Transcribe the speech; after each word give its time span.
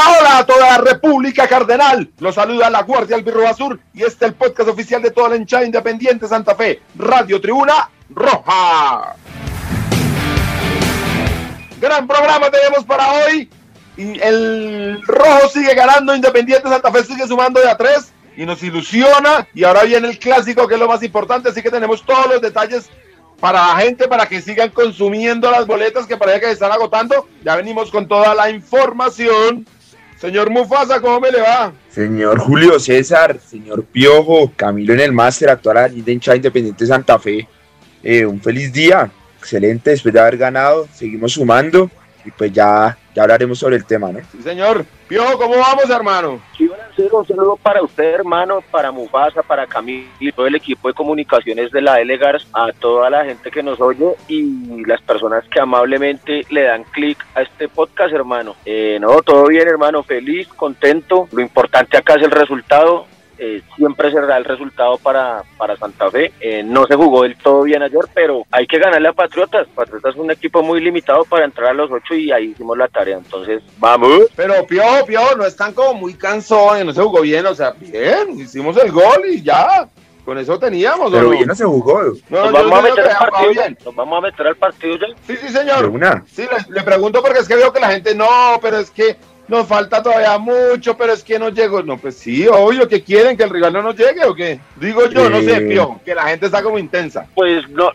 Hola, 0.00 0.38
a 0.38 0.46
toda 0.46 0.78
la 0.78 0.78
República 0.78 1.48
Cardenal. 1.48 2.08
Los 2.20 2.36
saluda 2.36 2.70
la 2.70 2.82
Guardia 2.82 3.16
Albirroja 3.16 3.52
Sur 3.52 3.80
y 3.92 4.04
este 4.04 4.26
es 4.26 4.30
el 4.30 4.34
podcast 4.34 4.68
oficial 4.68 5.02
de 5.02 5.10
toda 5.10 5.30
la 5.30 5.36
hinchada 5.36 5.64
independiente 5.64 6.28
Santa 6.28 6.54
Fe, 6.54 6.80
Radio 6.94 7.40
Tribuna 7.40 7.90
Roja. 8.10 9.16
Gran 11.80 12.06
programa 12.06 12.48
tenemos 12.48 12.84
para 12.84 13.10
hoy. 13.10 13.50
El 13.96 15.02
rojo 15.04 15.48
sigue 15.48 15.74
ganando, 15.74 16.14
Independiente 16.14 16.68
Santa 16.68 16.92
Fe 16.92 17.02
sigue 17.02 17.26
sumando 17.26 17.60
de 17.60 17.68
a 17.68 17.76
tres 17.76 18.12
y 18.36 18.46
nos 18.46 18.62
ilusiona. 18.62 19.48
Y 19.52 19.64
ahora 19.64 19.82
viene 19.82 20.06
el 20.06 20.18
clásico 20.20 20.68
que 20.68 20.74
es 20.74 20.80
lo 20.80 20.86
más 20.86 21.02
importante, 21.02 21.48
así 21.48 21.60
que 21.60 21.70
tenemos 21.70 22.04
todos 22.04 22.28
los 22.28 22.40
detalles 22.40 22.88
para 23.40 23.66
la 23.68 23.76
gente, 23.78 24.06
para 24.06 24.26
que 24.26 24.40
sigan 24.42 24.70
consumiendo 24.70 25.50
las 25.50 25.66
boletas 25.66 26.06
que 26.06 26.16
parece 26.16 26.40
que 26.40 26.46
se 26.46 26.52
están 26.52 26.70
agotando. 26.70 27.28
Ya 27.42 27.56
venimos 27.56 27.90
con 27.90 28.06
toda 28.06 28.32
la 28.36 28.48
información. 28.50 29.66
Señor 30.20 30.50
Mufasa, 30.50 31.00
¿cómo 31.00 31.20
me 31.20 31.30
le 31.30 31.40
va? 31.40 31.72
Señor 31.90 32.40
Julio 32.40 32.80
César, 32.80 33.38
señor 33.38 33.84
Piojo, 33.84 34.52
Camilo 34.56 34.92
en 34.92 35.00
el 35.00 35.12
máster, 35.12 35.48
actual 35.48 35.94
hincha 35.94 36.34
Independiente 36.34 36.84
Santa 36.86 37.20
Fe. 37.20 37.46
Eh, 38.02 38.26
un 38.26 38.40
feliz 38.40 38.72
día, 38.72 39.10
excelente, 39.38 39.90
después 39.90 40.12
de 40.12 40.20
haber 40.20 40.36
ganado, 40.36 40.88
seguimos 40.92 41.32
sumando 41.32 41.88
y 42.28 42.30
pues 42.30 42.52
ya, 42.52 42.96
ya 43.14 43.22
hablaremos 43.22 43.58
sobre 43.58 43.76
el 43.76 43.86
tema, 43.86 44.12
¿no? 44.12 44.20
Sí, 44.30 44.42
señor. 44.42 44.84
Piojo, 45.08 45.38
¿cómo 45.38 45.56
vamos, 45.56 45.88
hermano? 45.88 46.42
Sí, 46.54 46.68
un 47.10 47.26
saludo 47.26 47.56
para 47.56 47.82
usted, 47.82 48.04
hermano, 48.04 48.62
para 48.70 48.92
Mufasa, 48.92 49.42
para 49.42 49.66
Camilo 49.66 50.06
y 50.20 50.30
todo 50.30 50.46
el 50.46 50.54
equipo 50.54 50.88
de 50.88 50.94
comunicaciones 50.94 51.70
de 51.70 51.80
la 51.80 52.00
Elegars, 52.00 52.46
a 52.52 52.70
toda 52.72 53.08
la 53.08 53.24
gente 53.24 53.50
que 53.50 53.62
nos 53.62 53.80
oye 53.80 54.14
y 54.28 54.84
las 54.84 55.00
personas 55.00 55.44
que 55.48 55.58
amablemente 55.58 56.44
le 56.50 56.64
dan 56.64 56.84
clic 56.84 57.24
a 57.34 57.40
este 57.40 57.68
podcast, 57.68 58.12
hermano. 58.12 58.56
Eh, 58.66 58.98
no, 59.00 59.22
todo 59.22 59.46
bien, 59.46 59.66
hermano, 59.66 60.02
feliz, 60.02 60.46
contento. 60.48 61.28
Lo 61.32 61.40
importante 61.40 61.96
acá 61.96 62.16
es 62.16 62.24
el 62.24 62.30
resultado. 62.30 63.06
Eh, 63.38 63.62
siempre 63.76 64.10
será 64.10 64.36
el 64.36 64.44
resultado 64.44 64.98
para, 64.98 65.44
para 65.56 65.76
Santa 65.76 66.10
Fe. 66.10 66.32
Eh, 66.40 66.62
no 66.64 66.86
se 66.86 66.96
jugó 66.96 67.22
del 67.22 67.36
todo 67.36 67.62
bien 67.62 67.82
ayer, 67.82 68.00
pero 68.12 68.44
hay 68.50 68.66
que 68.66 68.78
ganarle 68.78 69.08
a 69.08 69.12
Patriotas. 69.12 69.68
Patriotas 69.74 70.14
es 70.14 70.20
un 70.20 70.30
equipo 70.30 70.62
muy 70.62 70.80
limitado 70.80 71.24
para 71.24 71.44
entrar 71.44 71.70
a 71.70 71.74
los 71.74 71.90
ocho 71.90 72.14
y 72.14 72.32
ahí 72.32 72.46
hicimos 72.46 72.76
la 72.76 72.88
tarea. 72.88 73.18
Entonces, 73.18 73.62
vamos. 73.78 74.26
Pero 74.34 74.66
Pio, 74.66 74.82
Pio, 75.06 75.36
no 75.36 75.46
están 75.46 75.72
como 75.72 75.94
muy 75.94 76.14
cansones, 76.14 76.84
no 76.84 76.92
se 76.92 77.02
jugó 77.02 77.20
bien, 77.20 77.46
o 77.46 77.54
sea, 77.54 77.72
bien, 77.78 78.40
hicimos 78.40 78.76
el 78.76 78.90
gol 78.90 79.22
y 79.30 79.42
ya. 79.42 79.88
Con 80.24 80.36
eso 80.36 80.58
teníamos, 80.58 81.10
Pero 81.10 81.30
bien 81.30 81.46
no 81.46 81.54
se 81.54 81.64
jugó. 81.64 82.02
No, 82.28 82.50
nos, 82.50 82.52
vamos 82.52 82.78
a 82.78 82.82
meter 82.82 83.08
al 83.08 83.30
partido 83.30 83.52
ya. 83.52 83.70
nos 83.82 83.94
vamos 83.94 84.18
a 84.18 84.20
meter 84.20 84.46
al 84.46 84.56
partido 84.56 84.96
ya. 84.98 85.06
Sí, 85.26 85.36
sí, 85.40 85.48
señor. 85.48 85.90
Sí, 86.26 86.42
le, 86.42 86.74
le 86.74 86.82
pregunto 86.82 87.22
porque 87.22 87.38
es 87.38 87.48
que 87.48 87.56
veo 87.56 87.72
que 87.72 87.80
la 87.80 87.92
gente 87.92 88.14
no, 88.14 88.58
pero 88.60 88.76
es 88.78 88.90
que 88.90 89.16
nos 89.48 89.66
falta 89.66 90.02
todavía 90.02 90.38
mucho, 90.38 90.96
pero 90.96 91.12
es 91.12 91.24
que 91.24 91.38
no 91.38 91.48
llegó. 91.48 91.82
No, 91.82 91.98
pues 91.98 92.16
sí, 92.16 92.46
obvio 92.46 92.86
que 92.86 93.02
quieren 93.02 93.36
que 93.36 93.44
el 93.44 93.50
rival 93.50 93.72
no 93.72 93.82
nos 93.82 93.96
llegue 93.96 94.24
o 94.24 94.34
qué. 94.34 94.60
Digo 94.76 95.06
yo, 95.08 95.28
no 95.28 95.40
sé, 95.40 95.60
Pío, 95.62 96.00
que 96.04 96.14
la 96.14 96.24
gente 96.24 96.46
está 96.46 96.62
como 96.62 96.78
intensa. 96.78 97.26
Pues 97.34 97.68
no, 97.70 97.90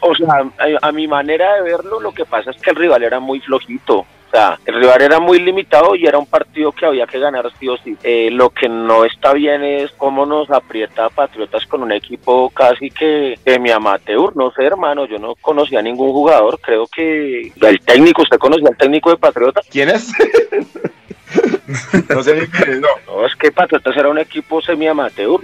o 0.00 0.14
sea, 0.14 0.50
a, 0.58 0.88
a, 0.88 0.92
mi 0.92 1.06
manera 1.06 1.56
de 1.56 1.62
verlo, 1.62 2.00
lo 2.00 2.12
que 2.12 2.24
pasa 2.24 2.50
es 2.50 2.60
que 2.60 2.70
el 2.70 2.76
rival 2.76 3.02
era 3.02 3.20
muy 3.20 3.40
flojito. 3.40 4.06
O 4.26 4.30
sea, 4.30 4.58
el 4.64 4.74
rival 4.74 5.02
era 5.02 5.20
muy 5.20 5.38
limitado 5.38 5.94
y 5.94 6.06
era 6.06 6.18
un 6.18 6.26
partido 6.26 6.72
que 6.72 6.84
había 6.84 7.06
que 7.06 7.18
ganar 7.18 7.50
sí 7.58 7.68
o 7.68 7.76
sí. 7.78 7.96
Eh, 8.02 8.28
lo 8.32 8.50
que 8.50 8.68
no 8.68 9.04
está 9.04 9.32
bien 9.32 9.62
es 9.62 9.92
cómo 9.92 10.26
nos 10.26 10.50
aprieta 10.50 11.08
Patriotas 11.10 11.64
con 11.66 11.82
un 11.82 11.92
equipo 11.92 12.50
casi 12.50 12.90
que 12.90 13.38
de 13.44 13.58
mi 13.58 13.70
amateur. 13.70 14.36
No 14.36 14.50
sé, 14.50 14.64
hermano, 14.64 15.06
yo 15.06 15.18
no 15.18 15.34
conocía 15.36 15.78
a 15.78 15.82
ningún 15.82 16.12
jugador. 16.12 16.58
Creo 16.60 16.86
que 16.88 17.52
el 17.60 17.80
técnico, 17.80 18.22
¿usted 18.22 18.38
conocía 18.38 18.68
al 18.68 18.76
técnico 18.76 19.10
de 19.10 19.16
Patriotas? 19.16 19.66
¿Quién 19.70 19.90
es? 19.90 20.12
no 22.08 22.22
sé 22.22 22.48
no. 22.80 22.88
no, 23.06 23.26
es 23.26 23.34
que 23.36 23.52
Patriotas 23.52 23.96
era 23.96 24.08
un 24.08 24.18
equipo 24.18 24.60
semi-amateur. 24.60 25.40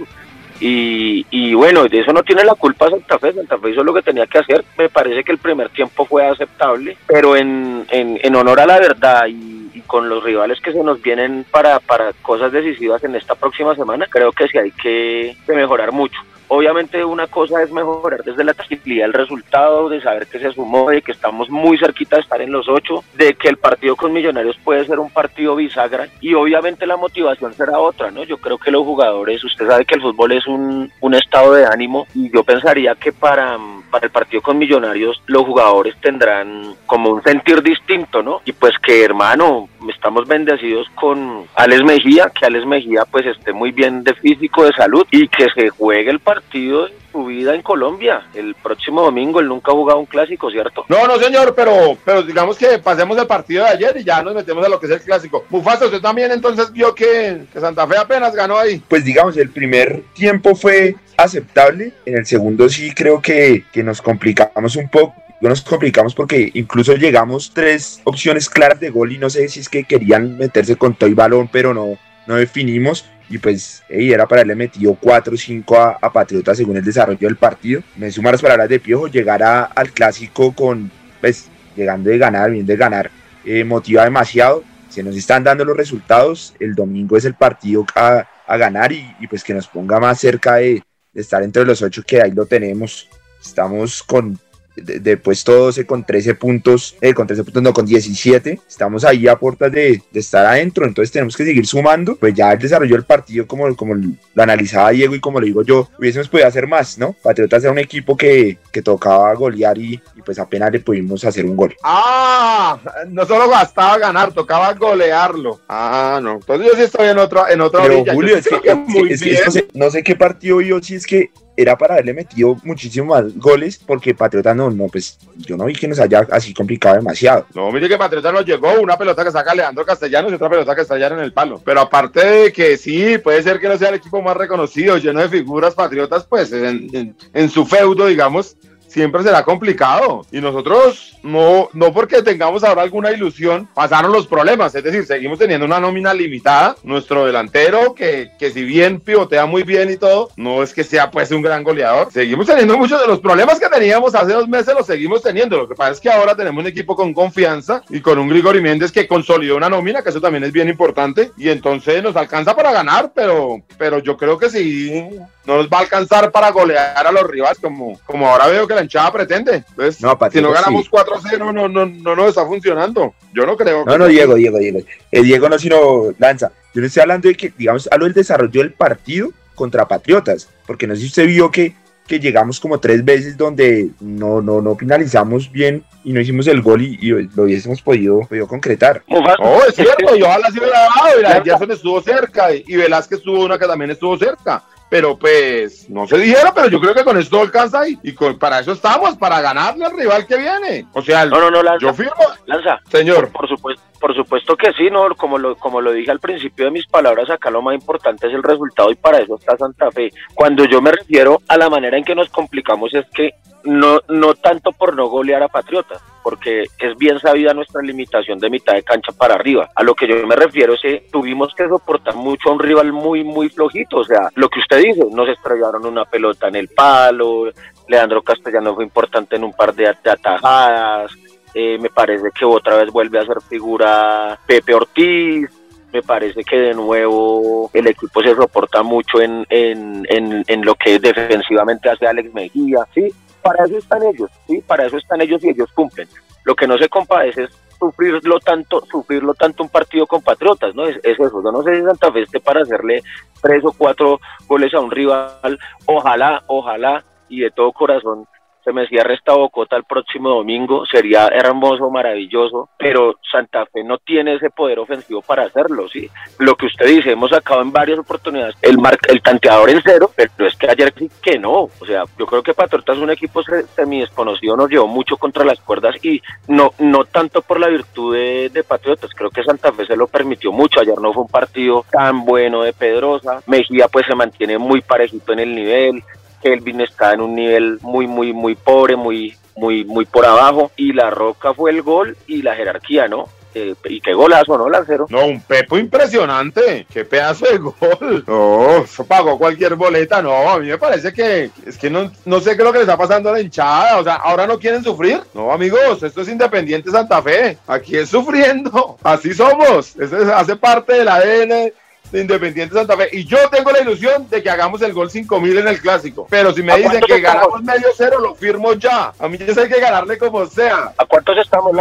Y, 0.65 1.25
y, 1.29 1.53
bueno, 1.55 1.83
de 1.89 1.99
eso 1.99 2.13
no 2.13 2.23
tiene 2.23 2.45
la 2.45 2.55
culpa 2.55 2.89
Santa 2.89 3.19
Fe. 3.19 3.33
Santa 3.33 3.57
Fe 3.57 3.71
hizo 3.71 3.83
lo 3.83 3.93
que 3.93 4.01
tenía 4.01 4.25
que 4.27 4.37
hacer. 4.37 4.63
Me 4.77 4.87
parece 4.87 5.21
que 5.21 5.33
el 5.33 5.37
primer 5.37 5.67
tiempo 5.67 6.05
fue 6.05 6.25
aceptable, 6.25 6.97
pero 7.05 7.35
en, 7.35 7.85
en, 7.89 8.33
honor 8.33 8.61
a 8.61 8.65
la 8.65 8.79
verdad 8.79 9.25
y, 9.27 9.81
con 9.87 10.07
los 10.07 10.23
rivales 10.23 10.61
que 10.61 10.71
se 10.71 10.81
nos 10.81 11.01
vienen 11.01 11.45
para, 11.51 11.81
para 11.81 12.13
cosas 12.13 12.53
decisivas 12.53 13.03
en 13.03 13.15
esta 13.15 13.35
próxima 13.35 13.75
semana, 13.75 14.07
creo 14.09 14.31
que 14.31 14.47
sí 14.47 14.57
hay 14.57 14.71
que 14.71 15.35
mejorar 15.47 15.91
mucho. 15.91 16.17
Obviamente 16.55 17.03
una 17.03 17.25
cosa 17.25 17.63
es 17.63 17.71
mejorar 17.71 18.23
desde 18.23 18.43
la 18.43 18.53
tranquilidad 18.53 19.05
del 19.05 19.13
resultado, 19.13 19.89
de 19.89 19.99
saber 19.99 20.27
que 20.27 20.37
se 20.37 20.51
sumó, 20.51 20.91
de 20.91 21.01
que 21.01 21.11
estamos 21.11 21.49
muy 21.49 21.79
cerquita 21.79 22.17
de 22.17 22.21
estar 22.21 22.39
en 22.43 22.51
los 22.51 22.69
ocho, 22.69 23.03
de 23.15 23.33
que 23.33 23.47
el 23.47 23.57
partido 23.57 23.95
con 23.95 24.13
Millonarios 24.13 24.55
puede 24.63 24.85
ser 24.85 24.99
un 24.99 25.09
partido 25.09 25.55
bisagra 25.55 26.09
y 26.21 26.35
obviamente 26.35 26.85
la 26.85 26.95
motivación 26.95 27.55
será 27.55 27.79
otra, 27.79 28.11
¿no? 28.11 28.23
Yo 28.23 28.37
creo 28.37 28.59
que 28.59 28.69
los 28.69 28.83
jugadores, 28.83 29.43
usted 29.43 29.67
sabe 29.67 29.83
que 29.83 29.95
el 29.95 30.03
fútbol 30.03 30.33
es 30.33 30.45
un, 30.45 30.91
un 30.99 31.13
estado 31.15 31.55
de 31.55 31.65
ánimo 31.65 32.05
y 32.13 32.31
yo 32.31 32.43
pensaría 32.43 32.93
que 32.93 33.11
para, 33.11 33.57
para 33.89 34.05
el 34.05 34.11
partido 34.11 34.43
con 34.43 34.59
Millonarios 34.59 35.23
los 35.25 35.47
jugadores 35.47 35.95
tendrán 36.01 36.75
como 36.85 37.09
un 37.09 37.23
sentir 37.23 37.63
distinto, 37.63 38.21
¿no? 38.21 38.41
Y 38.45 38.51
pues 38.51 38.77
que 38.77 39.03
hermano, 39.03 39.69
estamos 39.89 40.27
bendecidos 40.27 40.87
con 40.93 41.45
Alex 41.55 41.83
Mejía, 41.83 42.29
que 42.29 42.45
Alex 42.45 42.67
Mejía 42.67 43.05
pues 43.09 43.25
esté 43.25 43.53
muy 43.53 43.71
bien 43.71 44.03
de 44.03 44.13
físico, 44.13 44.65
de 44.65 44.73
salud 44.73 45.07
y 45.09 45.27
que 45.27 45.49
se 45.49 45.69
juegue 45.69 46.11
el 46.11 46.19
partido 46.19 46.42
partido 46.43 46.87
en 46.87 46.93
su 47.11 47.25
vida 47.25 47.55
en 47.55 47.61
Colombia. 47.61 48.27
El 48.33 48.55
próximo 48.55 49.01
domingo 49.01 49.39
él 49.39 49.47
nunca 49.47 49.71
ha 49.71 49.75
jugado 49.75 49.99
un 49.99 50.05
clásico, 50.05 50.49
¿cierto? 50.51 50.85
No, 50.89 51.07
no, 51.07 51.17
señor, 51.17 51.53
pero, 51.55 51.97
pero 52.03 52.23
digamos 52.23 52.57
que 52.57 52.79
pasemos 52.79 53.17
el 53.17 53.27
partido 53.27 53.63
de 53.63 53.71
ayer 53.71 53.97
y 53.97 54.03
ya 54.03 54.21
nos 54.21 54.35
metemos 54.35 54.65
a 54.65 54.69
lo 54.69 54.79
que 54.79 54.87
es 54.87 54.91
el 54.91 55.01
clásico. 55.01 55.45
Mufasa, 55.49 55.85
usted 55.85 56.01
también 56.01 56.31
entonces 56.31 56.71
vio 56.71 56.93
que, 56.93 57.45
que 57.51 57.59
Santa 57.59 57.87
Fe 57.87 57.97
apenas 57.97 58.35
ganó 58.35 58.57
ahí. 58.57 58.81
Pues 58.87 59.03
digamos, 59.03 59.37
el 59.37 59.49
primer 59.49 60.03
tiempo 60.13 60.55
fue 60.55 60.95
aceptable, 61.17 61.93
en 62.05 62.17
el 62.17 62.25
segundo 62.25 62.67
sí 62.69 62.93
creo 62.93 63.21
que, 63.21 63.65
que 63.71 63.83
nos 63.83 64.01
complicamos 64.01 64.75
un 64.75 64.89
poco 64.89 65.13
nos 65.49 65.61
complicamos 65.61 66.15
porque 66.15 66.51
incluso 66.53 66.95
llegamos 66.95 67.51
tres 67.53 67.99
opciones 68.05 68.49
claras 68.49 68.79
de 68.79 68.89
gol 68.89 69.11
y 69.11 69.17
no 69.17 69.29
sé 69.29 69.49
si 69.49 69.59
es 69.59 69.67
que 69.67 69.83
querían 69.83 70.37
meterse 70.37 70.77
con 70.77 70.95
todo 70.95 71.09
y 71.09 71.13
balón, 71.13 71.49
pero 71.51 71.73
no, 71.73 71.97
no 72.27 72.35
definimos 72.35 73.05
y 73.29 73.37
pues 73.37 73.83
ey, 73.89 74.11
era 74.11 74.27
para 74.27 74.41
haberle 74.41 74.55
metido 74.55 74.95
4 74.99 75.33
o 75.33 75.37
5 75.37 75.77
a, 75.77 75.97
a 76.01 76.55
según 76.55 76.77
el 76.77 76.83
desarrollo 76.83 77.27
del 77.27 77.35
partido. 77.35 77.81
Me 77.95 78.11
sumo 78.11 78.29
a 78.29 78.33
las 78.33 78.41
palabras 78.41 78.69
de 78.69 78.79
Piojo, 78.79 79.07
llegar 79.07 79.41
a, 79.41 79.63
al 79.63 79.91
clásico 79.91 80.53
con, 80.53 80.91
pues, 81.21 81.47
llegando 81.75 82.09
de 82.09 82.17
ganar, 82.17 82.51
bien 82.51 82.65
de 82.65 82.75
ganar, 82.75 83.09
eh, 83.45 83.63
motiva 83.63 84.03
demasiado. 84.03 84.63
Se 84.89 85.01
nos 85.01 85.15
están 85.15 85.43
dando 85.43 85.65
los 85.65 85.75
resultados. 85.75 86.53
El 86.59 86.75
domingo 86.75 87.17
es 87.17 87.25
el 87.25 87.33
partido 87.33 87.85
a, 87.95 88.27
a 88.45 88.57
ganar 88.57 88.91
y, 88.91 89.15
y, 89.19 89.27
pues 89.27 89.43
que 89.43 89.53
nos 89.53 89.67
ponga 89.67 89.99
más 89.99 90.19
cerca 90.19 90.55
de, 90.55 90.83
de 91.11 91.21
estar 91.21 91.41
entre 91.41 91.65
los 91.65 91.81
8 91.81 92.03
que 92.05 92.21
ahí 92.21 92.31
lo 92.31 92.45
tenemos. 92.45 93.09
Estamos 93.41 94.03
con 94.03 94.39
de, 94.75 94.99
de, 94.99 95.17
puesto 95.17 95.53
12 95.53 95.85
con 95.85 96.03
13 96.03 96.35
puntos, 96.35 96.95
eh, 97.01 97.13
con 97.13 97.27
13 97.27 97.43
puntos, 97.43 97.63
no, 97.63 97.73
con 97.73 97.85
17. 97.85 98.59
Estamos 98.67 99.03
ahí 99.03 99.27
a 99.27 99.35
puertas 99.35 99.71
de, 99.71 100.01
de, 100.11 100.19
estar 100.19 100.45
adentro, 100.45 100.85
entonces 100.85 101.11
tenemos 101.11 101.35
que 101.35 101.45
seguir 101.45 101.65
sumando. 101.65 102.15
Pues 102.15 102.33
ya 102.33 102.51
el 102.51 102.59
desarrollo 102.59 102.95
del 102.95 103.05
partido, 103.05 103.45
como, 103.47 103.75
como 103.75 103.95
lo 103.95 104.43
analizaba 104.43 104.91
Diego 104.91 105.15
y 105.15 105.19
como 105.19 105.39
lo 105.39 105.45
digo 105.45 105.63
yo, 105.63 105.89
hubiésemos 105.97 106.29
podido 106.29 106.47
hacer 106.47 106.67
más, 106.67 106.97
¿no? 106.97 107.13
Patriotas 107.13 107.63
era 107.63 107.71
un 107.71 107.79
equipo 107.79 108.17
que, 108.17 108.57
que 108.71 108.81
tocaba 108.81 109.33
golear 109.33 109.77
y, 109.77 110.01
y, 110.15 110.21
pues 110.25 110.39
apenas 110.39 110.71
le 110.71 110.79
pudimos 110.79 111.23
hacer 111.23 111.45
un 111.45 111.55
gol. 111.55 111.75
Ah, 111.83 112.79
no 113.09 113.25
solo 113.25 113.49
bastaba 113.49 113.97
ganar, 113.97 114.33
tocaba 114.33 114.73
golearlo. 114.73 115.59
Ah, 115.67 116.19
no. 116.21 116.33
Entonces 116.33 116.67
yo 116.67 116.75
sí 116.75 116.83
estoy 116.83 117.07
en 117.07 117.17
otra, 117.17 117.51
en 117.51 117.61
otra 117.61 117.81
Pero, 117.83 117.95
orilla. 117.95 118.13
Julio, 118.13 118.37
es 118.37 118.47
que, 118.47 118.59
que, 118.59 119.13
es 119.13 119.21
que, 119.21 119.41
no, 119.45 119.51
sé, 119.51 119.67
no 119.73 119.89
sé 119.91 120.03
qué 120.03 120.15
partido 120.15 120.61
yo, 120.61 120.81
si 120.81 120.95
es 120.95 121.05
que 121.05 121.31
era 121.55 121.77
para 121.77 121.95
haberle 121.95 122.13
metido 122.13 122.57
muchísimos 122.63 123.23
más 123.23 123.37
goles 123.37 123.79
porque 123.85 124.15
Patriota 124.15 124.53
no, 124.53 124.71
no, 124.71 124.87
pues 124.87 125.17
yo 125.37 125.55
no 125.55 125.65
vi 125.65 125.73
que 125.73 125.87
nos 125.87 125.99
haya 125.99 126.27
así 126.31 126.53
complicado 126.53 126.95
demasiado. 126.95 127.45
No, 127.53 127.71
mire 127.71 127.87
que 127.87 127.97
Patriota 127.97 128.31
nos 128.31 128.45
llegó 128.45 128.79
una 128.81 128.97
pelota 128.97 129.23
que 129.23 129.31
saca 129.31 129.53
Leandro 129.53 129.85
Castellanos 129.85 130.31
y 130.31 130.35
otra 130.35 130.49
pelota 130.49 130.75
que 130.75 130.81
está 130.81 130.95
allá 130.95 131.07
en 131.07 131.19
el 131.19 131.33
palo. 131.33 131.61
Pero 131.63 131.81
aparte 131.81 132.25
de 132.25 132.53
que 132.53 132.77
sí, 132.77 133.17
puede 133.17 133.43
ser 133.43 133.59
que 133.59 133.69
no 133.69 133.77
sea 133.77 133.89
el 133.89 133.95
equipo 133.95 134.21
más 134.21 134.37
reconocido, 134.37 134.97
lleno 134.97 135.21
de 135.21 135.29
figuras 135.29 135.75
patriotas, 135.75 136.25
pues 136.25 136.51
en, 136.51 136.89
en, 136.93 137.15
en 137.33 137.49
su 137.49 137.65
feudo, 137.65 138.07
digamos, 138.07 138.55
siempre 138.93 139.23
será 139.23 139.43
complicado. 139.43 140.25
Y 140.31 140.39
nosotros 140.39 141.17
no, 141.23 141.69
no 141.73 141.91
porque 141.91 142.21
tengamos 142.21 142.63
ahora 142.63 142.83
alguna 142.83 143.11
ilusión, 143.11 143.67
pasaron 143.73 144.11
los 144.11 144.27
problemas. 144.27 144.75
Es 144.75 144.83
decir, 144.83 145.05
seguimos 145.05 145.39
teniendo 145.39 145.65
una 145.65 145.79
nómina 145.79 146.13
limitada. 146.13 146.75
Nuestro 146.83 147.25
delantero, 147.25 147.95
que, 147.95 148.31
que 148.37 148.51
si 148.51 148.63
bien 148.63 148.99
pivotea 148.99 149.45
muy 149.45 149.63
bien 149.63 149.89
y 149.89 149.97
todo, 149.97 150.29
no 150.37 150.61
es 150.61 150.73
que 150.73 150.83
sea 150.83 151.09
pues 151.09 151.31
un 151.31 151.41
gran 151.41 151.63
goleador. 151.63 152.11
Seguimos 152.11 152.45
teniendo 152.45 152.77
muchos 152.77 153.01
de 153.01 153.07
los 153.07 153.19
problemas 153.19 153.59
que 153.59 153.67
teníamos 153.67 154.13
hace 154.13 154.33
dos 154.33 154.47
meses, 154.47 154.75
los 154.75 154.85
seguimos 154.85 155.23
teniendo. 155.23 155.57
Lo 155.57 155.67
que 155.67 155.75
pasa 155.75 155.91
es 155.91 155.99
que 155.99 156.11
ahora 156.11 156.35
tenemos 156.35 156.61
un 156.61 156.67
equipo 156.67 156.95
con 156.95 157.13
confianza 157.13 157.81
y 157.89 157.99
con 157.99 158.19
un 158.19 158.29
Grigori 158.29 158.61
Méndez 158.61 158.91
que 158.91 159.07
consolidó 159.07 159.57
una 159.57 159.69
nómina, 159.69 160.03
que 160.03 160.09
eso 160.09 160.21
también 160.21 160.43
es 160.43 160.51
bien 160.51 160.69
importante. 160.69 161.31
Y 161.37 161.49
entonces 161.49 162.03
nos 162.03 162.15
alcanza 162.15 162.55
para 162.55 162.71
ganar, 162.71 163.11
pero, 163.15 163.57
pero 163.77 163.99
yo 163.99 164.15
creo 164.17 164.37
que 164.37 164.49
sí 164.49 165.09
no 165.45 165.57
nos 165.57 165.67
va 165.67 165.79
a 165.79 165.81
alcanzar 165.81 166.31
para 166.31 166.51
golear 166.51 167.05
a 167.05 167.11
los 167.11 167.29
rivales 167.29 167.59
como, 167.59 167.99
como 168.05 168.27
ahora 168.27 168.47
veo 168.47 168.67
que 168.67 168.75
la 168.75 168.83
hinchada 168.83 169.11
pretende. 169.11 169.63
Entonces, 169.69 170.01
no, 170.01 170.17
si 170.31 170.41
no 170.41 170.51
ganamos 170.51 170.89
4-0, 170.89 171.37
no, 171.37 171.51
no, 171.51 171.67
no, 171.67 171.85
no 171.85 172.15
nos 172.15 172.29
está 172.29 172.45
funcionando. 172.45 173.13
Yo 173.33 173.45
no 173.45 173.57
creo. 173.57 173.83
No, 173.85 173.97
no, 173.97 174.07
Diego, 174.07 174.35
Diego, 174.35 174.57
Diego. 174.57 174.79
El 175.11 175.23
Diego 175.23 175.49
no, 175.49 175.59
sino 175.59 176.13
Lanza. 176.17 176.51
Yo 176.73 176.81
le 176.81 176.87
estoy 176.87 177.01
hablando 177.01 177.27
de 177.27 177.35
que, 177.35 177.53
digamos, 177.57 177.89
hablo 177.91 178.05
del 178.05 178.13
desarrollo 178.13 178.61
del 178.61 178.73
partido 178.73 179.29
contra 179.53 179.87
Patriotas, 179.87 180.49
porque 180.65 180.87
no 180.87 180.95
sé 180.95 181.01
si 181.01 181.07
usted 181.07 181.27
vio 181.27 181.51
que, 181.51 181.75
que 182.07 182.19
llegamos 182.19 182.59
como 182.59 182.79
tres 182.79 183.03
veces 183.05 183.37
donde 183.37 183.89
no, 183.99 184.41
no, 184.41 184.61
no 184.61 184.75
finalizamos 184.75 185.51
bien 185.51 185.83
y 186.03 186.13
no 186.13 186.21
hicimos 186.21 186.47
el 186.47 186.61
gol 186.61 186.81
y, 186.81 186.97
lo 187.35 187.43
hubiésemos 187.43 187.81
podido, 187.81 188.21
podido 188.21 188.47
concretar. 188.47 189.03
Oh, 189.07 189.61
es 189.67 189.75
cierto, 189.75 190.15
y 190.15 190.23
ojalá 190.23 190.49
sí 190.49 190.57
hubiera 190.57 190.79
dado, 190.79 191.19
y 191.19 191.47
la 191.67 191.73
estuvo 191.73 192.01
cerca, 192.01 192.53
y, 192.53 192.63
y 192.65 192.75
Velázquez 192.75 193.21
tuvo 193.21 193.45
una 193.45 193.59
que 193.59 193.67
también 193.67 193.91
estuvo 193.91 194.17
cerca 194.17 194.63
pero 194.93 195.17
pues 195.17 195.89
no 195.89 196.05
se 196.05 196.19
dijeron, 196.19 196.51
pero 196.53 196.67
yo 196.69 196.79
creo 196.79 196.93
que 196.93 197.03
con 197.03 197.17
esto 197.17 197.41
alcanza 197.41 197.89
y, 197.89 197.97
y 198.03 198.11
para 198.11 198.59
eso 198.59 198.73
estamos, 198.73 199.17
para 199.17 199.41
ganarle 199.41 199.85
al 199.85 199.97
rival 199.97 200.27
que 200.27 200.37
viene. 200.37 200.85
O 200.93 201.01
sea, 201.01 201.25
no, 201.25 201.49
no, 201.49 201.63
no, 201.63 201.79
yo 201.79 201.91
firmo. 201.95 202.13
Lanza, 202.45 202.79
señor. 202.89 203.31
Por, 203.31 203.47
supuesto, 203.47 203.83
por 203.99 204.15
supuesto 204.15 204.55
que 204.55 204.73
sí, 204.73 204.89
no, 204.89 205.15
como 205.15 205.37
lo, 205.37 205.55
como 205.55 205.81
lo 205.81 205.91
dije 205.91 206.11
al 206.11 206.19
principio 206.19 206.65
de 206.65 206.71
mis 206.71 206.87
palabras, 206.87 207.29
acá 207.29 207.49
lo 207.49 207.61
más 207.61 207.75
importante 207.75 208.27
es 208.27 208.33
el 208.33 208.43
resultado 208.43 208.91
y 208.91 208.95
para 208.95 209.19
eso 209.19 209.35
está 209.35 209.57
Santa 209.57 209.91
Fe. 209.91 210.09
Cuando 210.33 210.65
yo 210.65 210.81
me 210.81 210.91
refiero 210.91 211.41
a 211.47 211.57
la 211.57 211.69
manera 211.69 211.97
en 211.97 212.03
que 212.03 212.15
nos 212.15 212.29
complicamos 212.29 212.93
es 212.93 213.05
que 213.13 213.31
no, 213.63 213.99
no 214.09 214.33
tanto 214.33 214.71
por 214.71 214.95
no 214.95 215.07
golear 215.07 215.41
a 215.43 215.47
Patriotas, 215.47 216.01
porque 216.21 216.63
es 216.79 216.97
bien 216.97 217.19
sabida 217.19 217.53
nuestra 217.53 217.81
limitación 217.81 218.39
de 218.39 218.49
mitad 218.49 218.73
de 218.73 218.83
cancha 218.83 219.11
para 219.13 219.35
arriba. 219.35 219.69
A 219.75 219.83
lo 219.83 219.95
que 219.95 220.07
yo 220.07 220.27
me 220.27 220.35
refiero 220.35 220.73
es 220.73 220.81
que 220.81 221.07
tuvimos 221.11 221.53
que 221.55 221.67
soportar 221.67 222.15
mucho 222.15 222.49
a 222.49 222.53
un 222.53 222.59
rival 222.59 222.91
muy, 222.91 223.23
muy 223.23 223.49
flojito. 223.49 223.97
O 223.97 224.03
sea, 224.03 224.29
lo 224.35 224.49
que 224.49 224.59
usted 224.59 224.83
dice, 224.83 225.05
nos 225.11 225.29
estrellaron 225.29 225.85
una 225.85 226.05
pelota 226.05 226.47
en 226.47 226.55
el 226.55 226.67
palo, 226.69 227.51
Leandro 227.87 228.21
Castellano 228.21 228.75
fue 228.75 228.83
importante 228.83 229.35
en 229.35 229.43
un 229.43 229.53
par 229.53 229.73
de, 229.73 229.87
atajadas, 229.87 231.11
eh, 231.53 231.77
me 231.79 231.89
parece 231.89 232.29
que 232.31 232.45
otra 232.45 232.77
vez 232.77 232.91
vuelve 232.91 233.19
a 233.19 233.25
ser 233.25 233.41
figura 233.41 234.39
Pepe 234.45 234.73
Ortiz, 234.73 235.49
me 235.91 236.01
parece 236.01 236.43
que 236.43 236.57
de 236.57 236.73
nuevo 236.73 237.69
el 237.73 237.87
equipo 237.87 238.21
se 238.23 238.35
soporta 238.35 238.81
mucho 238.81 239.21
en, 239.21 239.45
en, 239.49 240.05
en, 240.09 240.43
en, 240.47 240.65
lo 240.65 240.73
que 240.75 240.97
defensivamente 240.97 241.89
hace 241.89 242.07
Alex 242.07 242.33
Mejía, 242.33 242.79
sí, 242.95 243.13
para 243.43 243.65
eso 243.65 243.77
están 243.77 244.01
ellos, 244.03 244.31
¿sí? 244.47 244.63
Para 244.65 244.87
eso 244.87 244.97
están 244.97 245.21
ellos 245.21 245.43
y 245.43 245.49
ellos 245.49 245.71
cumplen. 245.73 246.07
Lo 246.45 246.55
que 246.55 246.65
no 246.65 246.77
se 246.77 246.89
compadece 246.89 247.43
es 247.43 247.51
sufrirlo 247.77 248.39
tanto, 248.39 248.83
sufrirlo 248.89 249.33
tanto 249.33 249.63
un 249.63 249.69
partido 249.69 250.07
con 250.07 250.21
Patriotas, 250.21 250.73
¿no? 250.73 250.85
Es, 250.85 250.97
eso. 251.03 251.43
Yo 251.43 251.51
no 251.51 251.61
sé 251.61 251.75
si 251.75 251.81
Santa 251.83 252.11
Fe 252.11 252.21
esté 252.21 252.39
para 252.39 252.61
hacerle 252.61 253.03
tres 253.41 253.63
o 253.65 253.73
cuatro 253.73 254.19
goles 254.47 254.73
a 254.73 254.79
un 254.79 254.89
rival. 254.89 255.59
Ojalá, 255.85 256.41
ojalá, 256.47 257.03
y 257.29 257.41
de 257.41 257.51
todo 257.51 257.71
corazón 257.71 258.25
se 258.63 258.73
me 258.73 258.87
cierra 258.87 259.13
esta 259.13 259.33
Bogotá 259.33 259.75
el 259.75 259.83
próximo 259.83 260.29
domingo, 260.29 260.85
sería 260.85 261.27
hermoso, 261.27 261.89
maravilloso, 261.89 262.69
pero 262.77 263.15
Santa 263.29 263.65
Fe 263.65 263.83
no 263.83 263.97
tiene 263.97 264.35
ese 264.35 264.49
poder 264.49 264.79
ofensivo 264.79 265.21
para 265.21 265.43
hacerlo, 265.43 265.87
¿sí? 265.89 266.09
Lo 266.39 266.55
que 266.55 266.67
usted 266.67 266.87
dice, 266.87 267.11
hemos 267.11 267.31
sacado 267.31 267.61
en 267.61 267.71
varias 267.71 267.99
oportunidades 267.99 268.55
el 268.61 268.77
mar 268.77 268.97
el 269.07 269.21
tanteador 269.21 269.69
en 269.69 269.81
cero, 269.83 270.11
pero 270.15 270.47
es 270.47 270.55
que 270.55 270.69
ayer 270.69 270.93
sí 270.97 271.09
que 271.21 271.37
no, 271.37 271.69
o 271.79 271.85
sea, 271.85 272.03
yo 272.17 272.25
creo 272.25 272.43
que 272.43 272.53
Patriotas 272.53 272.97
es 272.97 273.03
un 273.03 273.09
equipo 273.09 273.41
semi 273.75 274.01
desconocido, 274.01 274.55
nos 274.55 274.69
llevó 274.69 274.87
mucho 274.87 275.17
contra 275.17 275.43
las 275.43 275.59
cuerdas 275.59 275.95
y 276.03 276.21
no, 276.47 276.71
no 276.79 277.05
tanto 277.05 277.41
por 277.41 277.59
la 277.59 277.67
virtud 277.67 278.15
de, 278.15 278.49
de 278.49 278.63
Patriotas, 278.63 279.11
creo 279.15 279.29
que 279.29 279.43
Santa 279.43 279.71
Fe 279.73 279.85
se 279.85 279.95
lo 279.95 280.07
permitió 280.07 280.51
mucho, 280.51 280.79
ayer 280.79 280.99
no 280.99 281.13
fue 281.13 281.23
un 281.23 281.29
partido 281.29 281.85
tan 281.91 282.25
bueno 282.25 282.63
de 282.63 282.73
Pedrosa, 282.73 283.41
Mejía 283.47 283.87
pues 283.87 284.05
se 284.05 284.15
mantiene 284.15 284.57
muy 284.57 284.81
parejito 284.81 285.33
en 285.33 285.39
el 285.39 285.55
nivel, 285.55 286.03
Kelvin 286.43 286.81
está 286.81 287.13
en 287.13 287.21
un 287.21 287.35
nivel 287.35 287.79
muy, 287.81 288.05
muy, 288.05 288.33
muy 288.33 288.55
pobre, 288.55 288.97
muy, 288.97 289.35
muy, 289.55 289.85
muy 289.85 290.05
por 290.05 290.25
abajo. 290.25 290.71
Y 290.75 290.91
la 290.91 291.09
Roca 291.09 291.53
fue 291.53 291.71
el 291.71 291.81
gol 291.81 292.17
y 292.27 292.41
la 292.41 292.55
jerarquía, 292.55 293.07
¿no? 293.07 293.29
Eh, 293.55 293.75
y 293.85 294.01
qué 294.01 294.13
golazo, 294.13 294.57
¿no, 294.57 294.67
Lancero? 294.67 295.05
No, 295.09 295.27
un 295.27 295.39
Pepo 295.39 295.77
impresionante. 295.77 296.87
Qué 296.91 297.05
pedazo 297.05 297.45
de 297.45 297.57
gol. 297.57 298.23
No, 298.27 298.77
eso 298.83 299.05
pagó 299.05 299.37
cualquier 299.37 299.75
boleta. 299.75 300.21
No, 300.21 300.49
a 300.49 300.59
mí 300.59 300.67
me 300.67 300.77
parece 300.77 301.13
que 301.13 301.51
es 301.65 301.77
que 301.77 301.89
no, 301.89 302.11
no 302.25 302.39
sé 302.39 302.55
qué 302.55 302.61
es 302.61 302.65
lo 302.65 302.71
que 302.71 302.79
le 302.79 302.83
está 302.83 302.97
pasando 302.97 303.29
a 303.29 303.33
la 303.33 303.41
hinchada. 303.41 303.99
O 303.99 304.03
sea, 304.03 304.15
ahora 304.15 304.47
no 304.47 304.59
quieren 304.59 304.83
sufrir. 304.83 305.21
No, 305.33 305.51
amigos, 305.51 306.01
esto 306.01 306.21
es 306.21 306.27
Independiente 306.29 306.89
Santa 306.89 307.21
Fe. 307.21 307.57
Aquí 307.67 307.95
es 307.95 308.09
sufriendo. 308.09 308.97
Así 309.03 309.33
somos. 309.33 309.95
Eso 309.97 310.35
hace 310.35 310.55
parte 310.55 310.93
del 310.93 311.07
ADN 311.07 311.71
de 312.13 312.21
Independiente 312.21 312.75
Santa 312.75 312.95
Fe. 312.95 313.09
Y 313.11 313.25
yo 313.25 313.37
tengo 313.49 313.71
la 313.71 313.81
ilusión 313.81 314.29
de 314.29 314.43
que 314.43 314.49
hagamos 314.49 314.83
el 314.83 314.93
gol 314.93 315.09
5000 315.09 315.57
en 315.57 315.67
el 315.67 315.81
clásico. 315.81 316.27
Pero 316.29 316.53
si 316.53 316.61
me 316.61 316.77
dicen 316.77 317.01
que 317.01 317.19
ganamos 317.19 317.63
medio 317.63 317.87
cero, 317.97 318.19
lo 318.21 318.35
firmo 318.35 318.73
ya. 318.73 319.11
A 319.17 319.27
mí 319.27 319.35
ya 319.39 319.51
sé 319.51 319.67
que 319.67 319.79
ganarle 319.79 320.19
como 320.19 320.45
sea. 320.45 320.93
¿A 320.95 321.05
cuántos 321.05 321.35
estamos, 321.39 321.75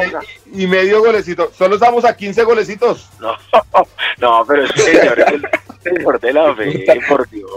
Y, 0.54 0.64
y 0.64 0.66
medio 0.66 1.00
golecito. 1.00 1.52
Solo 1.56 1.74
estamos 1.74 2.06
a 2.06 2.16
15 2.16 2.44
golecitos. 2.44 3.10
No, 3.20 3.36
no, 4.18 4.44
pero 4.48 4.64
es 4.64 4.72
que, 4.72 4.80
señor, 4.80 5.24
señor 5.82 6.20
de 6.20 6.32
la 6.32 6.54
fe, 6.54 7.00
por 7.06 7.28
Dios. 7.28 7.50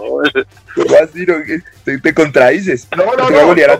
Te, 1.86 1.98
te 2.00 2.14
contradices. 2.14 2.90
No, 2.98 3.06
no, 3.06 3.30
no. 3.30 3.56
Yo 3.56 3.80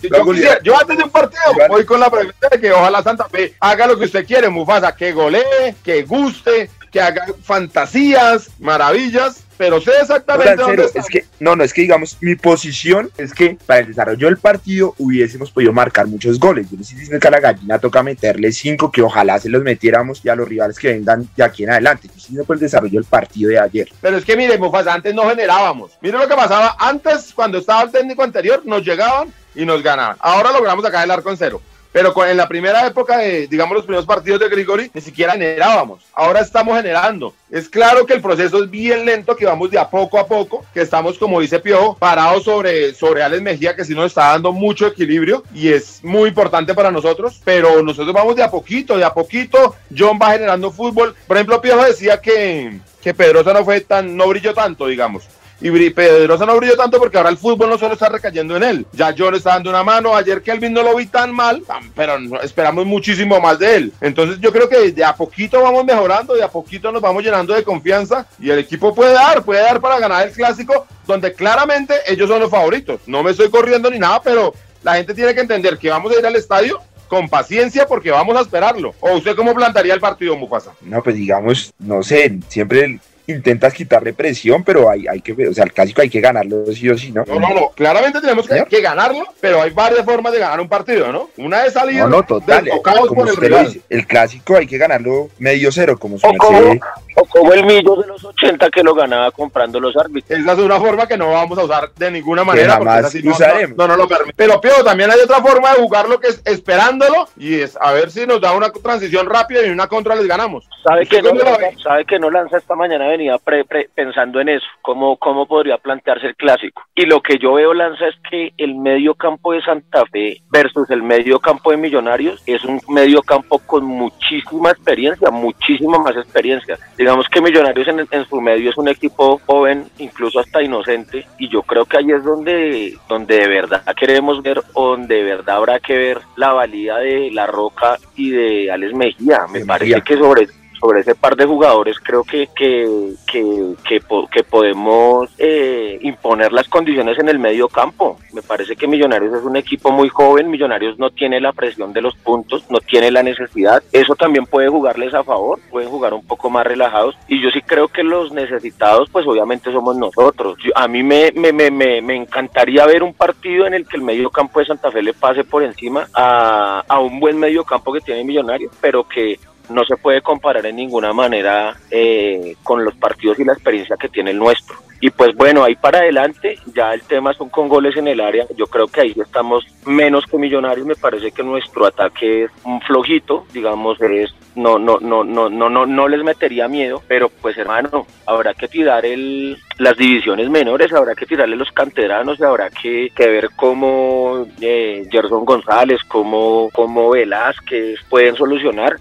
yo, 0.00 0.32
quisiera. 0.32 0.58
yo 0.64 0.76
antes 0.76 0.98
de 0.98 1.04
un 1.04 1.10
partido 1.10 1.42
voy 1.68 1.84
con 1.84 2.00
la 2.00 2.10
pregunta 2.10 2.48
de 2.50 2.60
que 2.60 2.72
ojalá 2.72 3.04
Santa 3.04 3.28
Fe 3.28 3.54
haga 3.60 3.86
lo 3.86 3.96
que 3.96 4.06
usted 4.06 4.26
quiere, 4.26 4.48
Mufasa, 4.48 4.96
que 4.96 5.12
golee, 5.12 5.76
que 5.84 6.02
guste, 6.02 6.70
que 6.90 7.00
haga 7.00 7.26
fantasías, 7.42 8.50
maravillas, 8.58 9.44
pero 9.56 9.80
sé 9.80 9.92
exactamente 10.00 10.56
dónde 10.56 10.84
está. 10.84 11.00
Es 11.00 11.06
que, 11.06 11.24
no, 11.40 11.56
no, 11.56 11.64
es 11.64 11.72
que 11.72 11.82
digamos, 11.82 12.16
mi 12.20 12.34
posición 12.34 13.10
es 13.16 13.32
que 13.32 13.56
para 13.66 13.80
el 13.80 13.88
desarrollo 13.88 14.26
del 14.26 14.36
partido 14.36 14.94
hubiésemos 14.98 15.50
podido 15.50 15.72
marcar 15.72 16.06
muchos 16.06 16.38
goles. 16.38 16.70
Yo 16.70 16.76
les 16.76 16.92
estoy 16.92 17.18
que 17.18 17.28
a 17.28 17.30
la 17.30 17.40
gallina 17.40 17.78
toca 17.78 18.02
meterle 18.02 18.52
cinco, 18.52 18.90
que 18.90 19.02
ojalá 19.02 19.38
se 19.38 19.48
los 19.48 19.62
metiéramos 19.62 20.20
y 20.24 20.28
a 20.28 20.36
los 20.36 20.48
rivales 20.48 20.78
que 20.78 20.88
vengan 20.88 21.28
de 21.36 21.42
aquí 21.42 21.64
en 21.64 21.70
adelante. 21.70 22.08
Yo 22.08 22.14
estoy 22.16 22.44
por 22.44 22.56
el 22.56 22.60
desarrollo 22.60 23.00
del 23.00 23.04
partido 23.04 23.50
de 23.50 23.58
ayer. 23.58 23.88
Pero 24.00 24.18
es 24.18 24.24
que 24.24 24.36
mire, 24.36 24.58
Mufasa, 24.58 24.92
antes 24.92 25.14
no 25.14 25.28
generábamos. 25.28 25.92
Mire 26.00 26.18
lo 26.18 26.28
que 26.28 26.34
pasaba 26.34 26.76
antes, 26.78 27.32
cuando 27.34 27.58
estaba 27.58 27.82
el 27.82 27.90
técnico 27.90 28.22
anterior, 28.22 28.62
nos 28.64 28.84
llegaban 28.84 29.32
y 29.54 29.64
nos 29.64 29.82
ganaban. 29.82 30.16
Ahora 30.20 30.52
logramos 30.52 30.84
acá 30.84 31.02
el 31.02 31.10
arco 31.10 31.30
en 31.30 31.36
cero. 31.36 31.62
Pero 31.96 32.12
en 32.26 32.36
la 32.36 32.46
primera 32.46 32.86
época 32.86 33.16
de, 33.16 33.46
digamos, 33.46 33.74
los 33.74 33.86
primeros 33.86 34.04
partidos 34.04 34.38
de 34.38 34.50
Grigori, 34.50 34.90
ni 34.92 35.00
siquiera 35.00 35.32
generábamos. 35.32 36.04
Ahora 36.12 36.40
estamos 36.40 36.76
generando. 36.76 37.32
Es 37.50 37.70
claro 37.70 38.04
que 38.04 38.12
el 38.12 38.20
proceso 38.20 38.62
es 38.62 38.70
bien 38.70 39.06
lento, 39.06 39.34
que 39.34 39.46
vamos 39.46 39.70
de 39.70 39.78
a 39.78 39.88
poco 39.88 40.18
a 40.18 40.26
poco, 40.26 40.62
que 40.74 40.82
estamos, 40.82 41.16
como 41.16 41.40
dice 41.40 41.58
Piojo, 41.58 41.96
parados 41.96 42.44
sobre, 42.44 42.92
sobre 42.92 43.22
Alex 43.22 43.40
Mejía, 43.40 43.74
que 43.74 43.82
sí 43.82 43.94
nos 43.94 44.08
está 44.08 44.32
dando 44.32 44.52
mucho 44.52 44.86
equilibrio 44.86 45.42
y 45.54 45.68
es 45.68 46.04
muy 46.04 46.28
importante 46.28 46.74
para 46.74 46.90
nosotros, 46.90 47.40
pero 47.42 47.82
nosotros 47.82 48.12
vamos 48.12 48.36
de 48.36 48.42
a 48.42 48.50
poquito, 48.50 48.98
de 48.98 49.04
a 49.04 49.14
poquito. 49.14 49.74
John 49.96 50.18
va 50.20 50.32
generando 50.32 50.70
fútbol. 50.70 51.14
Por 51.26 51.38
ejemplo, 51.38 51.62
Piojo 51.62 51.82
decía 51.82 52.20
que, 52.20 52.78
que 53.00 53.14
Pedrosa 53.14 53.54
no 53.54 53.64
fue 53.64 53.80
tan, 53.80 54.14
no 54.18 54.28
brilló 54.28 54.52
tanto, 54.52 54.86
digamos. 54.86 55.26
Y 55.60 55.90
Pedrosa 55.90 56.44
no 56.44 56.56
brilló 56.56 56.76
tanto 56.76 56.98
porque 56.98 57.16
ahora 57.16 57.30
el 57.30 57.38
fútbol 57.38 57.70
no 57.70 57.78
solo 57.78 57.94
está 57.94 58.08
recayendo 58.08 58.56
en 58.56 58.62
él. 58.62 58.86
Ya 58.92 59.14
John 59.16 59.34
está 59.34 59.50
dando 59.50 59.70
una 59.70 59.82
mano. 59.82 60.14
Ayer 60.14 60.42
Kelvin 60.42 60.72
no 60.72 60.82
lo 60.82 60.94
vi 60.96 61.06
tan 61.06 61.32
mal, 61.32 61.62
pero 61.94 62.18
esperamos 62.42 62.84
muchísimo 62.84 63.40
más 63.40 63.58
de 63.58 63.76
él. 63.76 63.92
Entonces 64.00 64.38
yo 64.40 64.52
creo 64.52 64.68
que 64.68 64.92
de 64.92 65.04
a 65.04 65.14
poquito 65.14 65.62
vamos 65.62 65.84
mejorando, 65.84 66.34
de 66.34 66.42
a 66.42 66.48
poquito 66.48 66.92
nos 66.92 67.00
vamos 67.00 67.22
llenando 67.22 67.54
de 67.54 67.64
confianza 67.64 68.26
y 68.38 68.50
el 68.50 68.58
equipo 68.58 68.94
puede 68.94 69.12
dar, 69.12 69.42
puede 69.42 69.62
dar 69.62 69.80
para 69.80 69.98
ganar 69.98 70.26
el 70.26 70.32
clásico, 70.32 70.86
donde 71.06 71.32
claramente 71.32 71.94
ellos 72.06 72.28
son 72.28 72.40
los 72.40 72.50
favoritos. 72.50 73.00
No 73.06 73.22
me 73.22 73.30
estoy 73.30 73.48
corriendo 73.48 73.90
ni 73.90 73.98
nada, 73.98 74.20
pero 74.22 74.52
la 74.82 74.96
gente 74.96 75.14
tiene 75.14 75.34
que 75.34 75.40
entender 75.40 75.78
que 75.78 75.90
vamos 75.90 76.12
a 76.12 76.18
ir 76.18 76.26
al 76.26 76.36
estadio 76.36 76.80
con 77.08 77.28
paciencia 77.28 77.86
porque 77.86 78.10
vamos 78.10 78.36
a 78.36 78.40
esperarlo. 78.40 78.94
¿O 79.00 79.14
usted 79.14 79.34
cómo 79.36 79.54
plantaría 79.54 79.94
el 79.94 80.00
partido, 80.00 80.36
Mufasa? 80.36 80.72
No, 80.80 81.02
pues 81.02 81.16
digamos, 81.16 81.72
no 81.78 82.02
sé, 82.02 82.38
siempre 82.48 82.98
intentas 83.26 83.74
quitarle 83.74 84.12
presión, 84.12 84.62
pero 84.64 84.88
hay, 84.90 85.06
hay 85.06 85.20
que, 85.20 85.48
o 85.48 85.52
sea, 85.54 85.64
el 85.64 85.72
clásico 85.72 86.00
hay 86.02 86.10
que 86.10 86.20
ganarlo 86.20 86.66
sí 86.72 86.88
o 86.88 86.96
sí, 86.96 87.12
¿no? 87.12 87.24
No, 87.26 87.38
no, 87.40 87.48
no, 87.54 87.70
claramente 87.74 88.20
tenemos 88.20 88.46
que, 88.48 88.64
que 88.68 88.80
ganarlo, 88.80 89.24
pero 89.40 89.62
hay 89.62 89.70
varias 89.70 90.04
formas 90.04 90.32
de 90.32 90.38
ganar 90.38 90.60
un 90.60 90.68
partido, 90.68 91.10
¿no? 91.12 91.30
Una 91.36 91.64
es 91.64 91.72
salir 91.72 92.00
No, 92.00 92.08
no, 92.08 92.22
total. 92.22 92.68
por 92.82 93.26
el 93.28 93.34
usted 93.34 93.48
lo 93.50 93.56
rival. 93.58 93.66
dice, 93.66 93.80
el 93.88 94.06
clásico 94.06 94.56
hay 94.56 94.66
que 94.66 94.78
ganarlo 94.78 95.28
medio 95.38 95.70
cero, 95.72 95.96
como 95.98 96.18
su 96.18 96.26
O 96.26 96.34
como, 96.36 96.60
merced. 96.60 96.80
o 97.16 97.24
como 97.26 97.52
el 97.52 97.64
Millo 97.64 97.96
de 97.96 98.06
los 98.06 98.24
80 98.24 98.70
que 98.70 98.82
lo 98.82 98.94
ganaba 98.94 99.30
comprando 99.30 99.80
los 99.80 99.96
árbitros. 99.96 100.38
Esa 100.38 100.52
es 100.52 100.58
una 100.58 100.78
forma 100.78 101.06
que 101.06 101.16
no 101.16 101.30
vamos 101.32 101.58
a 101.58 101.64
usar 101.64 101.90
de 101.96 102.10
ninguna 102.10 102.44
manera. 102.44 102.78
porque 102.78 102.90
jamás 102.90 103.00
esa 103.00 103.10
sí 103.10 103.22
no, 103.24 103.32
usaremos. 103.32 103.76
no, 103.76 103.86
no, 103.88 103.96
no 103.96 104.02
lo 104.02 104.08
permite. 104.08 104.34
Pero 104.36 104.60
Pío, 104.60 104.84
también 104.84 105.10
hay 105.10 105.20
otra 105.20 105.40
forma 105.42 105.72
de 105.72 105.80
jugarlo 105.80 106.20
que 106.20 106.28
es 106.28 106.40
esperándolo 106.44 107.28
y 107.36 107.60
es 107.60 107.76
a 107.80 107.92
ver 107.92 108.10
si 108.10 108.26
nos 108.26 108.40
da 108.40 108.52
una 108.52 108.70
transición 108.70 109.26
rápida 109.26 109.62
y 109.62 109.66
en 109.66 109.72
una 109.72 109.86
contra 109.88 110.14
les 110.14 110.26
ganamos. 110.26 110.68
¿Sabe 110.82 111.02
¿Usted 111.02 111.16
que, 111.16 111.22
no, 111.22 111.34
lo 111.34 111.44
sabe 111.82 112.04
que 112.04 112.18
no 112.18 112.30
lanza 112.30 112.58
esta 112.58 112.74
mañana? 112.74 113.15
Venía 113.16 113.38
pre- 113.38 113.64
pre- 113.64 113.88
pensando 113.94 114.40
en 114.40 114.50
eso, 114.50 114.66
cómo, 114.82 115.16
cómo 115.16 115.46
podría 115.46 115.78
plantearse 115.78 116.26
el 116.26 116.36
clásico. 116.36 116.82
Y 116.94 117.06
lo 117.06 117.22
que 117.22 117.38
yo 117.38 117.54
veo, 117.54 117.72
Lanza, 117.72 118.08
es 118.08 118.14
que 118.28 118.52
el 118.58 118.74
medio 118.74 119.14
campo 119.14 119.54
de 119.54 119.62
Santa 119.62 120.04
Fe 120.12 120.42
versus 120.50 120.90
el 120.90 121.02
medio 121.02 121.38
campo 121.38 121.70
de 121.70 121.78
Millonarios 121.78 122.42
es 122.46 122.62
un 122.64 122.78
medio 122.90 123.22
campo 123.22 123.58
con 123.60 123.86
muchísima 123.86 124.70
experiencia, 124.70 125.30
muchísima 125.30 125.98
más 125.98 126.14
experiencia. 126.14 126.76
Digamos 126.98 127.26
que 127.30 127.40
Millonarios 127.40 127.88
en, 127.88 128.06
en 128.10 128.24
su 128.26 128.38
medio 128.38 128.68
es 128.68 128.76
un 128.76 128.88
equipo 128.88 129.40
joven, 129.46 129.86
incluso 129.98 130.40
hasta 130.40 130.62
inocente, 130.62 131.24
y 131.38 131.48
yo 131.48 131.62
creo 131.62 131.86
que 131.86 131.96
ahí 131.96 132.10
es 132.10 132.22
donde, 132.22 132.98
donde 133.08 133.38
de 133.38 133.48
verdad 133.48 133.82
queremos 133.98 134.42
ver, 134.42 134.60
o 134.74 134.88
donde 134.90 135.14
de 135.16 135.22
verdad 135.22 135.56
habrá 135.56 135.80
que 135.80 135.96
ver 135.96 136.18
la 136.36 136.52
valía 136.52 136.96
de 136.96 137.30
La 137.32 137.46
Roca 137.46 137.96
y 138.14 138.28
de 138.28 138.70
Alex 138.70 138.92
Mejía. 138.92 139.46
Me 139.50 139.60
De 139.60 139.64
parece 139.64 139.94
Mejía. 139.94 140.04
que 140.04 140.16
sobre 140.18 140.48
sobre 140.80 141.00
ese 141.00 141.14
par 141.14 141.36
de 141.36 141.46
jugadores 141.46 141.98
creo 142.00 142.22
que 142.24 142.48
que, 142.54 143.12
que, 143.26 143.74
que, 143.86 144.00
po- 144.00 144.26
que 144.28 144.44
podemos 144.44 145.30
eh, 145.38 145.98
imponer 146.02 146.52
las 146.52 146.68
condiciones 146.68 147.18
en 147.18 147.28
el 147.28 147.38
medio 147.38 147.68
campo. 147.68 148.18
Me 148.32 148.42
parece 148.42 148.76
que 148.76 148.86
Millonarios 148.86 149.34
es 149.34 149.42
un 149.44 149.56
equipo 149.56 149.90
muy 149.90 150.08
joven, 150.08 150.50
Millonarios 150.50 150.98
no 150.98 151.10
tiene 151.10 151.40
la 151.40 151.52
presión 151.52 151.92
de 151.92 152.02
los 152.02 152.14
puntos, 152.16 152.64
no 152.70 152.78
tiene 152.80 153.10
la 153.10 153.22
necesidad. 153.22 153.82
Eso 153.92 154.14
también 154.14 154.46
puede 154.46 154.68
jugarles 154.68 155.14
a 155.14 155.24
favor, 155.24 155.58
pueden 155.70 155.88
jugar 155.90 156.14
un 156.14 156.24
poco 156.26 156.50
más 156.50 156.66
relajados. 156.66 157.16
Y 157.28 157.40
yo 157.40 157.50
sí 157.50 157.60
creo 157.62 157.88
que 157.88 158.02
los 158.02 158.32
necesitados, 158.32 159.08
pues 159.10 159.26
obviamente 159.26 159.72
somos 159.72 159.96
nosotros. 159.96 160.58
A 160.74 160.88
mí 160.88 161.02
me, 161.02 161.32
me, 161.34 161.52
me, 161.52 161.70
me, 161.70 162.02
me 162.02 162.14
encantaría 162.16 162.86
ver 162.86 163.02
un 163.02 163.14
partido 163.14 163.66
en 163.66 163.74
el 163.74 163.86
que 163.86 163.96
el 163.96 164.02
medio 164.02 164.30
campo 164.30 164.60
de 164.60 164.66
Santa 164.66 164.90
Fe 164.90 165.02
le 165.02 165.14
pase 165.14 165.44
por 165.44 165.62
encima 165.62 166.06
a, 166.14 166.82
a 166.86 166.98
un 167.00 167.18
buen 167.20 167.38
medio 167.38 167.64
campo 167.64 167.92
que 167.92 168.00
tiene 168.00 168.24
Millonarios, 168.24 168.72
pero 168.80 169.06
que 169.08 169.38
no 169.68 169.84
se 169.84 169.96
puede 169.96 170.22
comparar 170.22 170.66
en 170.66 170.76
ninguna 170.76 171.12
manera 171.12 171.76
eh, 171.90 172.56
con 172.62 172.84
los 172.84 172.94
partidos 172.94 173.38
y 173.38 173.44
la 173.44 173.52
experiencia 173.52 173.96
que 173.96 174.08
tiene 174.08 174.30
el 174.30 174.38
nuestro. 174.38 174.76
Y 175.00 175.10
pues 175.10 175.36
bueno, 175.36 175.62
ahí 175.62 175.76
para 175.76 175.98
adelante, 175.98 176.58
ya 176.74 176.94
el 176.94 177.02
tema 177.02 177.34
son 177.34 177.50
con 177.50 177.68
goles 177.68 177.96
en 177.96 178.08
el 178.08 178.20
área. 178.20 178.46
Yo 178.56 178.66
creo 178.66 178.88
que 178.88 179.02
ahí 179.02 179.14
estamos 179.16 179.66
menos 179.84 180.24
que 180.26 180.38
millonarios. 180.38 180.86
Me 180.86 180.94
parece 180.94 181.32
que 181.32 181.42
nuestro 181.42 181.86
ataque 181.86 182.44
es 182.44 182.50
un 182.64 182.80
flojito, 182.80 183.46
digamos, 183.52 184.00
es 184.00 184.34
no, 184.54 184.78
no, 184.78 184.98
no, 185.00 185.22
no, 185.22 185.50
no, 185.50 185.68
no, 185.68 185.84
no 185.84 186.08
les 186.08 186.24
metería 186.24 186.66
miedo, 186.66 187.02
pero 187.06 187.28
pues 187.28 187.58
hermano, 187.58 188.06
habrá 188.24 188.54
que 188.54 188.68
tirar 188.68 189.04
el, 189.04 189.58
las 189.76 189.98
divisiones 189.98 190.48
menores, 190.48 190.92
habrá 190.94 191.14
que 191.14 191.26
tirarle 191.26 191.56
los 191.56 191.70
canteranos, 191.72 192.40
habrá 192.40 192.70
que, 192.70 193.12
ver 193.18 193.50
cómo 193.54 194.46
eh, 194.62 195.06
Gerson 195.10 195.44
González, 195.44 196.00
cómo, 196.08 196.70
cómo 196.72 197.10
Velázquez 197.10 198.00
pueden 198.08 198.34
solucionar 198.34 198.96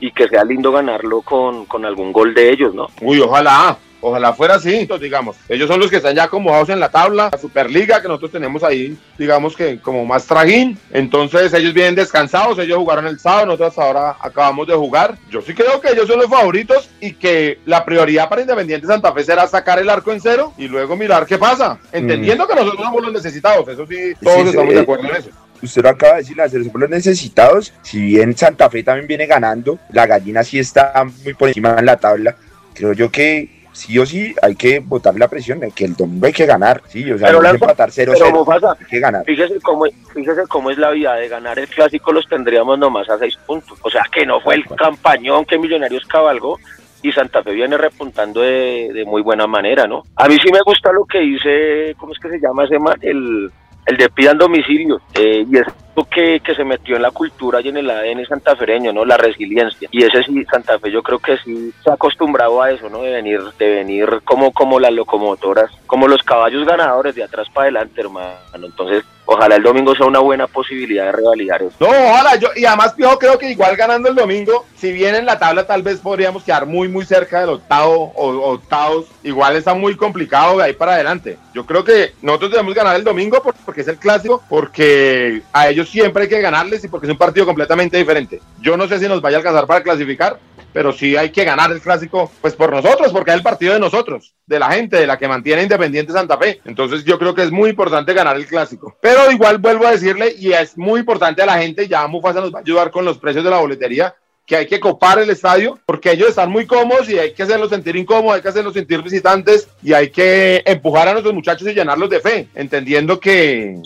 y 0.00 0.10
que 0.12 0.28
sea 0.28 0.44
lindo 0.44 0.72
ganarlo 0.72 1.22
con, 1.22 1.66
con 1.66 1.84
algún 1.84 2.12
gol 2.12 2.34
de 2.34 2.50
ellos, 2.50 2.74
¿no? 2.74 2.88
Uy, 3.00 3.20
ojalá. 3.20 3.78
Ojalá 4.00 4.32
fuera 4.34 4.54
así, 4.54 4.86
digamos. 5.00 5.36
Ellos 5.48 5.68
son 5.68 5.80
los 5.80 5.90
que 5.90 5.96
están 5.96 6.14
ya 6.14 6.24
acomodados 6.24 6.68
en 6.68 6.78
la 6.78 6.90
tabla, 6.90 7.30
la 7.32 7.38
Superliga, 7.38 8.00
que 8.00 8.08
nosotros 8.08 8.30
tenemos 8.30 8.62
ahí, 8.62 8.96
digamos 9.18 9.56
que 9.56 9.80
como 9.80 10.04
más 10.04 10.26
trajín. 10.26 10.78
Entonces 10.92 11.52
ellos 11.54 11.72
vienen 11.72 11.94
descansados, 11.94 12.58
ellos 12.58 12.78
jugaron 12.78 13.06
el 13.06 13.18
sábado, 13.18 13.46
nosotros 13.46 13.78
ahora 13.78 14.16
acabamos 14.20 14.66
de 14.66 14.74
jugar. 14.74 15.16
Yo 15.30 15.40
sí 15.40 15.54
creo 15.54 15.80
que 15.80 15.90
ellos 15.90 16.06
son 16.06 16.20
los 16.20 16.30
favoritos 16.30 16.90
y 17.00 17.14
que 17.14 17.58
la 17.64 17.84
prioridad 17.84 18.28
para 18.28 18.42
Independiente 18.42 18.86
Santa 18.86 19.12
Fe 19.12 19.24
será 19.24 19.46
sacar 19.46 19.78
el 19.78 19.88
arco 19.88 20.12
en 20.12 20.20
cero 20.20 20.52
y 20.58 20.68
luego 20.68 20.94
mirar 20.94 21.26
qué 21.26 21.38
pasa. 21.38 21.78
Entendiendo 21.90 22.46
que 22.46 22.54
nosotros 22.54 22.84
somos 22.84 23.02
los 23.02 23.12
necesitados, 23.12 23.66
eso 23.66 23.86
sí, 23.86 24.12
todos 24.22 24.42
Sí, 24.42 24.48
estamos 24.50 24.68
sí, 24.68 24.74
de 24.74 24.80
eh, 24.80 24.82
acuerdo 24.82 25.08
en 25.08 25.16
eso. 25.16 25.30
Usted 25.62 25.82
lo 25.82 25.88
acaba 25.90 26.14
de 26.14 26.18
decir, 26.20 26.36
la 26.36 26.48
selección 26.48 26.72
por 26.72 26.80
los 26.82 26.90
necesitados. 26.90 27.72
Si 27.82 28.00
bien 28.00 28.36
Santa 28.36 28.70
Fe 28.70 28.82
también 28.82 29.06
viene 29.06 29.26
ganando, 29.26 29.78
la 29.90 30.06
gallina 30.06 30.44
sí 30.44 30.58
está 30.58 30.92
muy 31.24 31.34
por 31.34 31.48
encima 31.48 31.76
en 31.78 31.86
la 31.86 31.96
tabla. 31.96 32.36
Creo 32.74 32.92
yo 32.92 33.10
que 33.10 33.56
sí 33.76 33.98
o 33.98 34.06
sí 34.06 34.34
hay 34.42 34.56
que 34.56 34.80
botar 34.80 35.14
la 35.18 35.28
presión 35.28 35.60
de 35.60 35.70
que 35.70 35.84
el 35.84 35.94
domingo 35.94 36.26
hay 36.26 36.32
que 36.32 36.46
ganar. 36.46 36.82
Sí, 36.88 37.10
o 37.10 37.18
sea, 37.18 37.28
Pero 37.28 37.42
no 37.42 37.48
hay 37.48 37.58
que 37.58 37.64
empatar 37.64 37.90
0-0. 37.90 38.12
pero 38.12 38.30
Mufasa, 38.32 38.76
Hay 38.80 38.86
que 38.86 39.00
ganar. 39.00 39.24
Fíjese 39.24 39.60
cómo, 39.60 39.84
fíjese 40.14 40.42
cómo 40.48 40.70
es 40.70 40.78
la 40.78 40.90
vida 40.90 41.14
de 41.14 41.28
ganar 41.28 41.58
el 41.58 41.68
clásico, 41.68 42.12
los 42.12 42.26
tendríamos 42.26 42.78
nomás 42.78 43.08
a 43.10 43.18
seis 43.18 43.36
puntos. 43.46 43.78
O 43.82 43.90
sea 43.90 44.04
que 44.10 44.24
no 44.24 44.40
fue 44.40 44.54
el 44.54 44.64
campañón 44.66 45.44
que 45.44 45.58
Millonarios 45.58 46.06
cabalgó 46.06 46.58
y 47.02 47.12
Santa 47.12 47.42
Fe 47.42 47.52
viene 47.52 47.76
repuntando 47.76 48.40
de, 48.40 48.90
de 48.92 49.04
muy 49.04 49.22
buena 49.22 49.46
manera, 49.46 49.86
¿no? 49.86 50.04
A 50.16 50.26
mí 50.26 50.36
sí 50.42 50.50
me 50.50 50.62
gusta 50.62 50.90
lo 50.92 51.04
que 51.04 51.20
dice, 51.20 51.94
¿cómo 51.98 52.12
es 52.12 52.18
que 52.18 52.30
se 52.30 52.40
llama 52.40 52.64
ese 52.64 52.78
man? 52.78 52.98
El, 53.02 53.50
el 53.86 53.96
de 53.96 54.08
pidan 54.10 54.38
domicilio. 54.38 55.00
eh, 55.14 55.44
y 55.50 55.56
es 55.56 55.64
que, 56.04 56.40
que 56.40 56.54
se 56.54 56.64
metió 56.64 56.96
en 56.96 57.02
la 57.02 57.10
cultura 57.10 57.60
y 57.60 57.68
en 57.68 57.78
el 57.78 57.88
ADN 57.90 58.26
santafereño, 58.26 58.92
¿no? 58.92 59.04
La 59.04 59.16
resiliencia. 59.16 59.88
Y 59.90 60.04
ese 60.04 60.22
sí, 60.24 60.44
Santa 60.50 60.78
Fe 60.78 60.90
yo 60.90 61.02
creo 61.02 61.18
que 61.18 61.36
sí 61.38 61.72
se 61.82 61.90
ha 61.90 61.94
acostumbrado 61.94 62.60
a 62.60 62.70
eso, 62.70 62.88
¿no? 62.90 63.02
De 63.02 63.10
venir, 63.12 63.40
de 63.58 63.68
venir 63.76 64.20
como, 64.24 64.52
como 64.52 64.78
las 64.78 64.92
locomotoras, 64.92 65.70
como 65.86 66.08
los 66.08 66.22
caballos 66.22 66.66
ganadores 66.66 67.14
de 67.14 67.24
atrás 67.24 67.48
para 67.52 67.64
adelante, 67.64 68.00
hermano. 68.00 68.36
Entonces, 68.54 69.04
ojalá 69.24 69.56
el 69.56 69.62
domingo 69.62 69.94
sea 69.94 70.06
una 70.06 70.20
buena 70.20 70.46
posibilidad 70.46 71.06
de 71.06 71.12
revalidar 71.12 71.62
eso. 71.62 71.74
No, 71.80 71.88
ojalá, 71.88 72.36
yo, 72.36 72.48
y 72.56 72.64
además 72.64 72.92
Piojo 72.94 73.18
creo 73.18 73.38
que 73.38 73.50
igual 73.50 73.76
ganando 73.76 74.08
el 74.08 74.14
domingo, 74.14 74.66
si 74.76 74.92
bien 74.92 75.14
en 75.14 75.26
la 75.26 75.38
tabla 75.38 75.66
tal 75.66 75.82
vez 75.82 75.98
podríamos 76.00 76.44
quedar 76.44 76.66
muy 76.66 76.88
muy 76.88 77.04
cerca 77.04 77.40
del 77.40 77.50
octavo 77.50 78.12
o 78.14 78.52
octavos, 78.52 79.06
igual 79.22 79.56
está 79.56 79.74
muy 79.74 79.96
complicado 79.96 80.58
de 80.58 80.64
ahí 80.64 80.72
para 80.74 80.94
adelante. 80.94 81.38
Yo 81.54 81.64
creo 81.66 81.82
que 81.84 82.12
nosotros 82.22 82.50
debemos 82.52 82.74
ganar 82.74 82.96
el 82.96 83.04
domingo 83.04 83.42
por- 83.42 83.54
porque 83.64 83.80
es 83.80 83.88
el 83.88 83.98
clásico, 83.98 84.42
porque 84.48 85.42
a 85.52 85.68
ellos 85.68 85.85
siempre 85.86 86.24
hay 86.24 86.28
que 86.28 86.40
ganarles 86.40 86.84
y 86.84 86.88
porque 86.88 87.06
es 87.06 87.12
un 87.12 87.18
partido 87.18 87.46
completamente 87.46 87.96
diferente. 87.96 88.40
Yo 88.60 88.76
no 88.76 88.86
sé 88.86 88.98
si 88.98 89.08
nos 89.08 89.20
vaya 89.20 89.36
a 89.36 89.40
alcanzar 89.40 89.66
para 89.66 89.82
clasificar, 89.82 90.38
pero 90.72 90.92
sí 90.92 91.16
hay 91.16 91.30
que 91.30 91.44
ganar 91.44 91.72
el 91.72 91.80
clásico, 91.80 92.30
pues 92.42 92.54
por 92.54 92.70
nosotros, 92.70 93.10
porque 93.10 93.30
es 93.30 93.36
el 93.38 93.42
partido 93.42 93.72
de 93.72 93.80
nosotros, 93.80 94.34
de 94.46 94.58
la 94.58 94.70
gente, 94.72 94.98
de 94.98 95.06
la 95.06 95.16
que 95.16 95.26
mantiene 95.26 95.62
Independiente 95.62 96.12
Santa 96.12 96.36
Fe. 96.36 96.60
Entonces 96.66 97.02
yo 97.04 97.18
creo 97.18 97.34
que 97.34 97.44
es 97.44 97.50
muy 97.50 97.70
importante 97.70 98.12
ganar 98.12 98.36
el 98.36 98.46
clásico. 98.46 98.94
Pero 99.00 99.30
igual 99.32 99.56
vuelvo 99.56 99.86
a 99.86 99.92
decirle, 99.92 100.34
y 100.38 100.52
es 100.52 100.76
muy 100.76 101.00
importante 101.00 101.40
a 101.40 101.46
la 101.46 101.58
gente, 101.58 101.88
ya 101.88 102.06
Mufasa 102.06 102.42
nos 102.42 102.54
va 102.54 102.58
a 102.58 102.60
ayudar 102.60 102.90
con 102.90 103.06
los 103.06 103.16
precios 103.16 103.42
de 103.42 103.50
la 103.50 103.58
boletería, 103.58 104.14
que 104.46 104.56
hay 104.56 104.66
que 104.66 104.78
copar 104.78 105.18
el 105.18 105.28
estadio, 105.28 105.78
porque 105.84 106.12
ellos 106.12 106.28
están 106.28 106.50
muy 106.50 106.66
cómodos 106.66 107.08
y 107.08 107.18
hay 107.18 107.32
que 107.32 107.42
hacerlos 107.42 107.70
sentir 107.70 107.96
incómodos, 107.96 108.36
hay 108.36 108.42
que 108.42 108.48
hacerlos 108.48 108.74
sentir 108.74 109.02
visitantes 109.02 109.68
y 109.82 109.92
hay 109.92 110.10
que 110.10 110.62
empujar 110.64 111.08
a 111.08 111.12
nuestros 111.12 111.34
muchachos 111.34 111.66
y 111.68 111.74
llenarlos 111.74 112.08
de 112.08 112.20
fe, 112.20 112.48
entendiendo 112.54 113.18
que, 113.18 113.76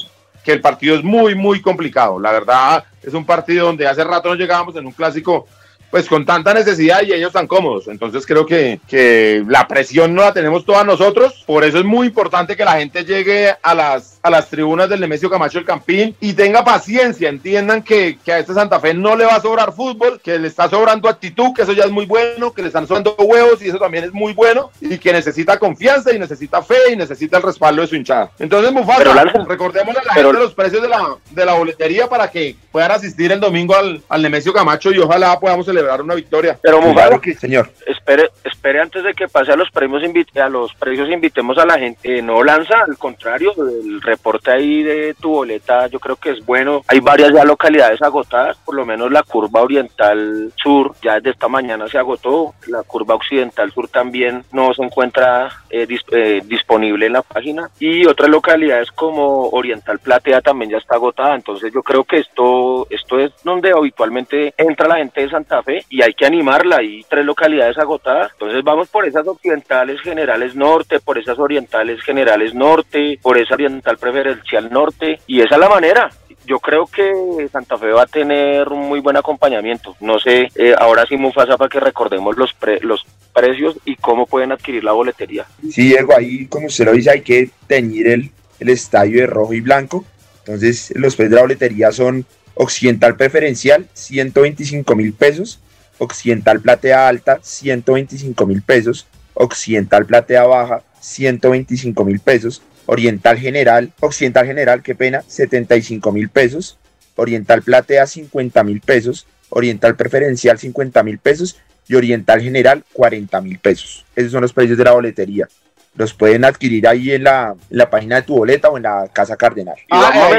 que 0.45 0.53
el 0.53 0.61
partido 0.61 0.97
es 0.97 1.05
muy, 1.05 1.35
muy 1.35 1.61
complicado. 1.61 2.19
La 2.19 2.33
verdad, 2.33 2.85
es 3.03 3.15
un 3.15 3.25
partido 3.25 3.67
donde 3.67 3.87
hace 3.87 4.05
rato 4.05 4.29
no 4.29 4.35
llegábamos 4.35 4.77
en 4.77 4.87
un 4.87 4.93
clásico 4.93 5.47
pues 5.91 6.07
con 6.07 6.25
tanta 6.25 6.55
necesidad 6.55 7.03
y 7.03 7.13
ellos 7.13 7.33
tan 7.33 7.47
cómodos. 7.47 7.89
Entonces 7.89 8.25
creo 8.27 8.47
que, 8.47 8.81
que 8.87 9.45
la 9.49 9.67
presión 9.67 10.15
no 10.15 10.23
la 10.23 10.33
tenemos 10.33 10.65
todas 10.65 10.87
nosotros. 10.87 11.43
Por 11.47 11.65
eso 11.65 11.79
es 11.79 11.85
muy 11.85 12.07
importante 12.09 12.57
que 12.57 12.65
la 12.65 12.79
gente 12.79 13.05
llegue 13.05 13.55
a 13.63 13.75
las, 13.75 14.19
a 14.23 14.31
las 14.31 14.49
tribunas 14.49 14.89
del 14.89 15.01
Nemesio 15.01 15.29
Camacho 15.29 15.59
del 15.59 15.67
Campín 15.67 16.15
y 16.21 16.33
tenga 16.35 16.65
paciencia. 16.65 17.29
Entiendan 17.29 17.83
que, 17.83 18.19
que 18.25 18.33
a 18.33 18.39
este 18.39 18.55
Santa 18.55 18.79
Fe 18.79 18.95
no 18.95 19.17
le 19.17 19.25
va 19.25 19.35
a 19.37 19.41
sobrar 19.43 19.73
fútbol, 19.73 20.21
que 20.23 20.39
le 20.39 20.49
está 20.49 20.69
sobrando 20.69 21.09
actitud, 21.09 21.53
que 21.55 21.63
eso 21.63 21.73
ya 21.73 21.85
es 21.85 21.91
muy 21.91 22.07
bueno, 22.07 22.53
que 22.53 22.63
le 22.63 22.69
están 22.69 22.87
sobrando 22.87 23.17
huevos 23.19 23.61
y 23.63 23.69
eso 23.69 23.79
también 23.79 24.05
es 24.05 24.13
muy 24.13 24.33
bueno. 24.33 24.71
Y 24.81 24.99
que 24.99 25.13
necesita 25.13 25.59
confianza 25.59 26.15
y 26.15 26.19
necesita 26.19 26.63
fe 26.63 26.93
y 26.93 26.97
necesita 26.97 27.39
el 27.39 27.43
respaldo 27.43 27.83
de 27.83 27.89
su 27.89 27.97
hinchada. 27.97 28.31
Entonces, 28.39 28.73
Mufasa, 28.73 29.25
recordemos 29.49 29.97
a 29.97 30.05
la 30.05 30.15
pero- 30.15 30.29
gente 30.29 30.45
los 30.45 30.55
precios 30.55 30.83
de 30.83 30.89
la, 30.89 31.17
de 31.31 31.45
la 31.45 31.55
boletería 31.55 32.09
para 32.09 32.31
que 32.31 32.55
puedan 32.71 32.93
asistir 32.93 33.33
el 33.33 33.41
domingo 33.41 33.75
al, 33.75 34.01
al 34.09 34.23
Nemesio 34.23 34.53
Camacho 34.53 34.93
y 34.93 34.99
ojalá 34.99 35.39
podamos 35.41 35.67
celebrar 35.67 35.80
una 36.03 36.15
victoria. 36.15 36.59
Pero 36.63 36.81
Claro 36.93 37.21
que, 37.21 37.35
señor. 37.35 37.71
espere, 37.87 38.31
espere 38.45 38.81
antes 38.81 39.03
de 39.05 39.15
que 39.15 39.29
pase 39.29 39.53
a 39.53 39.57
los 39.57 39.71
premios 39.71 40.03
invite, 40.03 40.41
a 40.41 40.49
los 40.49 40.75
precios 40.75 41.09
invitemos 41.11 41.59
a 41.59 41.67
la 41.67 41.79
gente. 41.79 42.19
Eh, 42.19 42.23
no 42.23 42.43
lanza, 42.43 42.83
al 42.87 42.97
contrario, 42.99 43.53
el 43.57 44.01
reporte 44.03 44.51
ahí 44.51 44.83
de 44.83 45.15
tu 45.21 45.31
boleta 45.31 45.87
yo 45.89 45.99
creo 46.01 46.17
que 46.17 46.31
es 46.31 46.45
bueno. 46.45 46.83
Hay 46.89 47.01
varias 47.01 47.33
ya 47.33 47.45
localidades 47.45 48.01
agotadas, 48.03 48.57
por 48.59 48.75
lo 48.75 48.85
menos 48.85 49.11
la 49.11 49.23
curva 49.23 49.63
oriental 49.63 50.53
sur 50.57 50.95
ya 51.03 51.15
desde 51.15 51.31
esta 51.31 51.49
mañana 51.49 51.89
se 51.89 51.99
agotó, 51.99 52.55
la 52.67 52.83
curva 52.83 53.15
occidental 53.15 53.71
sur 53.73 53.89
también 53.89 54.45
no 54.53 54.73
se 54.75 54.83
encuentra 54.83 55.49
eh, 55.71 55.87
dis- 55.87 56.05
eh, 56.13 56.43
disponible 56.45 57.07
en 57.07 57.13
la 57.15 57.23
página 57.23 57.71
y 57.79 58.07
otras 58.07 58.29
localidades 58.29 58.91
como 58.93 59.49
Oriental 59.51 59.99
Platea 59.99 60.41
también 60.41 60.71
ya 60.71 60.79
está 60.79 60.97
agotada. 60.97 61.35
Entonces 61.35 61.73
yo 61.73 61.83
creo 61.83 62.05
que 62.05 62.19
esto, 62.19 62.87
esto 62.91 63.19
es 63.19 63.33
donde 63.45 63.71
habitualmente 63.73 64.53
entra 64.57 64.89
la 64.89 64.97
gente 64.97 65.21
de 65.23 65.31
Santa 65.31 65.63
Fe 65.63 65.70
Y 65.89 66.03
hay 66.03 66.15
que 66.15 66.27
animarla. 66.27 66.77
Hay 66.77 67.05
tres 67.09 67.25
localidades 67.25 67.79
agotadas. 67.79 68.33
Entonces 68.33 68.63
vamos 68.65 68.89
por 68.89 69.07
esas 69.07 69.27
occidentales 69.27 70.01
generales 70.01 70.55
norte, 70.55 71.01
por 71.01 71.19
esas 71.19 71.39
orientales 71.39 72.03
generales 72.03 72.55
norte, 72.55 73.19
por 73.23 73.39
esa 73.39 73.55
oriental 73.55 73.99
preferencial 73.99 74.71
norte 74.71 75.21
y 75.27 75.41
esa 75.41 75.55
es 75.55 75.61
la 75.61 75.69
manera 75.69 76.11
yo 76.47 76.59
creo 76.59 76.87
que 76.87 77.49
Santa 77.53 77.79
Fe 77.79 77.93
va 77.93 78.03
a 78.03 78.07
tener 78.07 78.69
un 78.69 78.89
muy 78.89 79.01
buen 79.01 79.17
acompañamiento. 79.17 79.97
No 80.01 80.19
sé, 80.19 80.49
eh, 80.57 80.75
ahora 80.77 81.07
sí 81.07 81.17
Mufasa 81.17 81.57
para 81.57 81.69
que 81.69 81.79
recordemos 81.79 82.37
los 82.37 82.57
los 82.83 83.07
precios 83.33 83.77
y 83.85 83.97
cómo 83.97 84.27
pueden 84.27 84.51
adquirir 84.51 84.83
la 84.83 84.93
boletería. 84.93 85.47
Sí, 85.71 85.89
Diego, 85.89 86.17
ahí 86.17 86.47
como 86.47 86.67
usted 86.67 86.87
lo 86.87 86.93
dice, 86.93 87.11
hay 87.11 87.21
que 87.21 87.51
teñir 87.67 88.09
el, 88.09 88.31
el 88.59 88.69
estadio 88.69 89.21
de 89.21 89.27
rojo 89.27 89.55
y 89.55 89.61
blanco. 89.61 90.05
Entonces 90.39 90.93
los 90.97 91.15
precios 91.15 91.31
de 91.31 91.37
la 91.37 91.43
boletería 91.43 91.93
son 91.93 92.27
Occidental 92.63 93.17
Preferencial, 93.17 93.89
125 93.95 94.95
mil 94.95 95.15
pesos. 95.15 95.61
Occidental 95.97 96.61
Platea 96.61 97.09
Alta, 97.09 97.39
125 97.41 98.47
mil 98.47 98.61
pesos. 98.61 99.07
Occidental 99.33 100.05
Platea 100.05 100.45
Baja, 100.45 100.83
125 101.01 102.05
mil 102.05 102.21
pesos. 102.21 102.61
Oriental 102.85 103.39
General, 103.39 103.91
Occidental 104.01 104.45
General, 104.45 104.83
qué 104.83 104.95
pena, 104.95 105.25
75 105.27 106.13
mil 106.13 106.29
pesos. 106.29 106.77
Oriental 107.17 107.63
Platea, 107.63 108.07
50 108.07 108.63
mil 108.63 108.83
pesos. 108.83 109.27
Oriental 109.49 109.97
Preferencial, 109.97 110.59
50 110.59 111.03
mil 111.03 111.19
pesos. 111.19 111.59
Y 111.89 111.95
Oriental 111.95 112.43
General, 112.43 112.85
40 112.93 113.41
mil 113.41 113.59
pesos. 113.59 114.05
Esos 114.15 114.33
son 114.33 114.43
los 114.43 114.53
precios 114.53 114.77
de 114.77 114.85
la 114.85 114.93
boletería 114.93 115.49
los 115.95 116.15
pueden 116.15 116.45
adquirir 116.45 116.87
ahí 116.87 117.13
en 117.13 117.25
la, 117.25 117.57
página 117.91 118.17
de 118.17 118.23
tu 118.23 118.37
boleta 118.37 118.69
o 118.69 118.77
en 118.77 118.85
la 118.85 119.09
Casa 119.13 119.37
Cardenal. 119.37 119.75
Ah, 119.91 120.31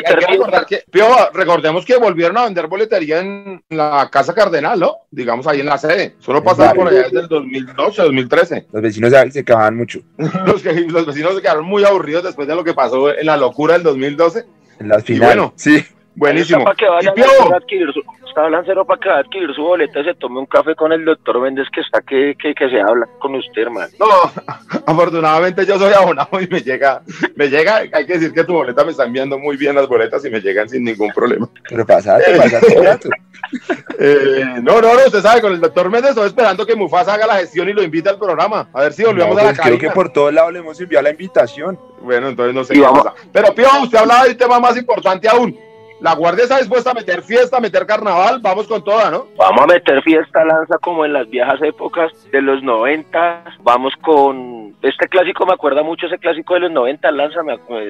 recordemos 1.34 1.86
que 1.86 1.98
volvieron 1.98 2.38
a 2.38 2.46
vender 2.46 2.68
boletería 2.68 3.20
en 3.20 3.62
la 3.70 4.10
Casa 4.12 4.34
Cardenal, 4.34 4.80
¿no? 4.80 4.98
Digamos 5.12 5.46
ahí 5.48 5.60
en 5.60 5.66
la 5.68 5.78
sede. 5.78 6.16
Solo 6.20 6.44
pasaron 6.44 6.78
por 6.78 6.88
allá 6.88 7.04
desde 7.04 7.20
el 7.20 7.28
2012, 7.28 8.02
2013. 8.02 8.68
Los 8.72 8.82
vecinos 8.82 9.14
se 9.32 9.44
quedaban 9.44 9.76
mucho. 9.76 10.00
los, 10.18 10.64
los 10.64 11.06
vecinos 11.06 11.36
se 11.36 11.42
quedaron 11.42 11.66
muy 11.66 11.84
aburridos 11.84 12.24
después 12.24 12.48
de 12.48 12.56
lo 12.56 12.64
que 12.64 12.74
pasó 12.74 13.14
en 13.14 13.26
la 13.26 13.38
locura 13.38 13.74
del 13.74 13.84
2012. 13.84 14.46
En 14.80 14.88
las 14.88 15.04
finales. 15.04 15.36
bueno, 15.36 15.54
sí. 15.58 15.86
Buenísimo. 16.16 16.64
Para 16.64 16.76
que 16.76 16.88
vayan 16.88 17.14
a 17.18 17.56
adquirir 17.56 17.92
su, 17.94 18.02
está 18.28 18.50
Lancero 18.50 18.86
para 18.86 19.00
que 19.00 19.10
va 19.10 19.16
a 19.16 19.20
adquirir 19.20 19.54
su 19.54 19.62
boleta 19.62 20.00
y 20.00 20.04
se 20.04 20.14
tome 20.16 20.40
un 20.40 20.46
café 20.46 20.76
con 20.76 20.92
el 20.92 21.06
doctor 21.06 21.40
Méndez 21.42 21.68
que 21.74 21.82
está 21.82 22.02
que, 22.02 22.36
que, 22.42 22.54
que 22.54 22.70
se 22.70 22.82
habla 22.82 23.08
con 23.20 23.36
usted, 23.36 23.62
hermano. 23.62 23.90
No, 24.00 24.08
afortunadamente 24.86 25.66
yo 25.66 25.78
soy 25.78 25.94
abonado 25.94 26.42
y 26.42 26.48
me 26.48 26.62
llega, 26.62 27.02
me 27.36 27.50
llega, 27.50 27.78
hay 27.78 28.06
que 28.06 28.14
decir 28.14 28.34
que 28.34 28.44
tu 28.44 28.54
boleta 28.54 28.84
me 28.84 28.92
está 28.92 29.06
enviando 29.06 29.38
muy 29.38 29.56
bien 29.56 29.76
las 29.76 29.88
boletas 29.88 30.24
y 30.26 30.30
me 30.30 30.42
llegan 30.42 30.68
sin 30.68 30.84
ningún 30.84 31.12
problema. 31.12 31.50
Pero 31.70 31.86
pasate, 31.86 32.36
pasate 32.38 33.10
eh, 34.00 34.46
no, 34.62 34.82
no, 34.82 34.94
no, 34.94 35.06
usted 35.06 35.22
sabe, 35.22 35.42
con 35.42 35.54
el 35.54 35.60
doctor 35.60 35.90
Méndez 35.90 36.12
estoy 36.12 36.28
esperando 36.28 36.66
que 36.66 36.76
Mufasa 36.76 37.14
haga 37.14 37.28
la 37.28 37.38
gestión 37.38 37.68
y 37.70 37.74
lo 37.74 37.84
invite 37.84 38.10
al 38.10 38.20
programa. 38.20 38.70
A 38.74 38.82
ver 38.82 38.94
si 38.94 39.04
volvemos 39.04 39.38
a 39.38 39.44
la 39.44 39.50
pues 39.50 39.62
Creo 39.62 39.80
que 39.80 39.90
por 39.90 40.12
todos 40.12 40.34
lados 40.34 40.54
le 40.54 40.60
hemos 40.60 40.80
enviado 40.80 41.04
la 41.04 41.12
invitación. 41.12 41.80
Bueno, 42.02 42.30
entonces 42.30 42.54
no 42.54 42.64
sé 42.64 42.76
qué 42.76 42.82
pasa. 42.82 43.14
Pero 43.32 43.54
Pío, 43.54 43.68
usted 43.84 43.98
hablaba 43.98 44.24
de 44.26 44.32
un 44.32 44.38
tema 44.38 44.60
más 44.60 44.78
importante 44.78 45.28
aún 45.28 45.71
la 46.02 46.16
Guardia 46.16 46.44
está 46.44 46.58
dispuesta 46.58 46.92
a 46.92 46.96
meter 46.96 47.22
fiesta, 47.22 47.58
a 47.58 47.62
meter 47.62 47.86
carnaval, 47.86 48.40
vamos 48.42 48.68
con 48.68 48.84
toda, 48.84 49.12
¿no? 49.12 49.28
Vamos 49.38 49.62
a 49.62 49.68
meter 49.68 50.02
fiesta, 50.02 50.44
lanza 50.44 50.80
como 50.80 51.06
en 51.06 51.14
las 51.14 51.30
viejas 51.30 51.62
épocas 51.62 52.12
de 52.32 52.42
los 52.42 52.64
90, 52.64 53.44
vamos 53.60 53.94
con 54.02 54.76
este 54.82 55.08
clásico, 55.08 55.46
me 55.46 55.54
acuerda 55.54 55.84
mucho 55.84 56.08
ese 56.08 56.18
clásico 56.18 56.56
de 56.56 56.62
los 56.62 56.72
90, 56.72 57.12
lanza, 57.12 57.42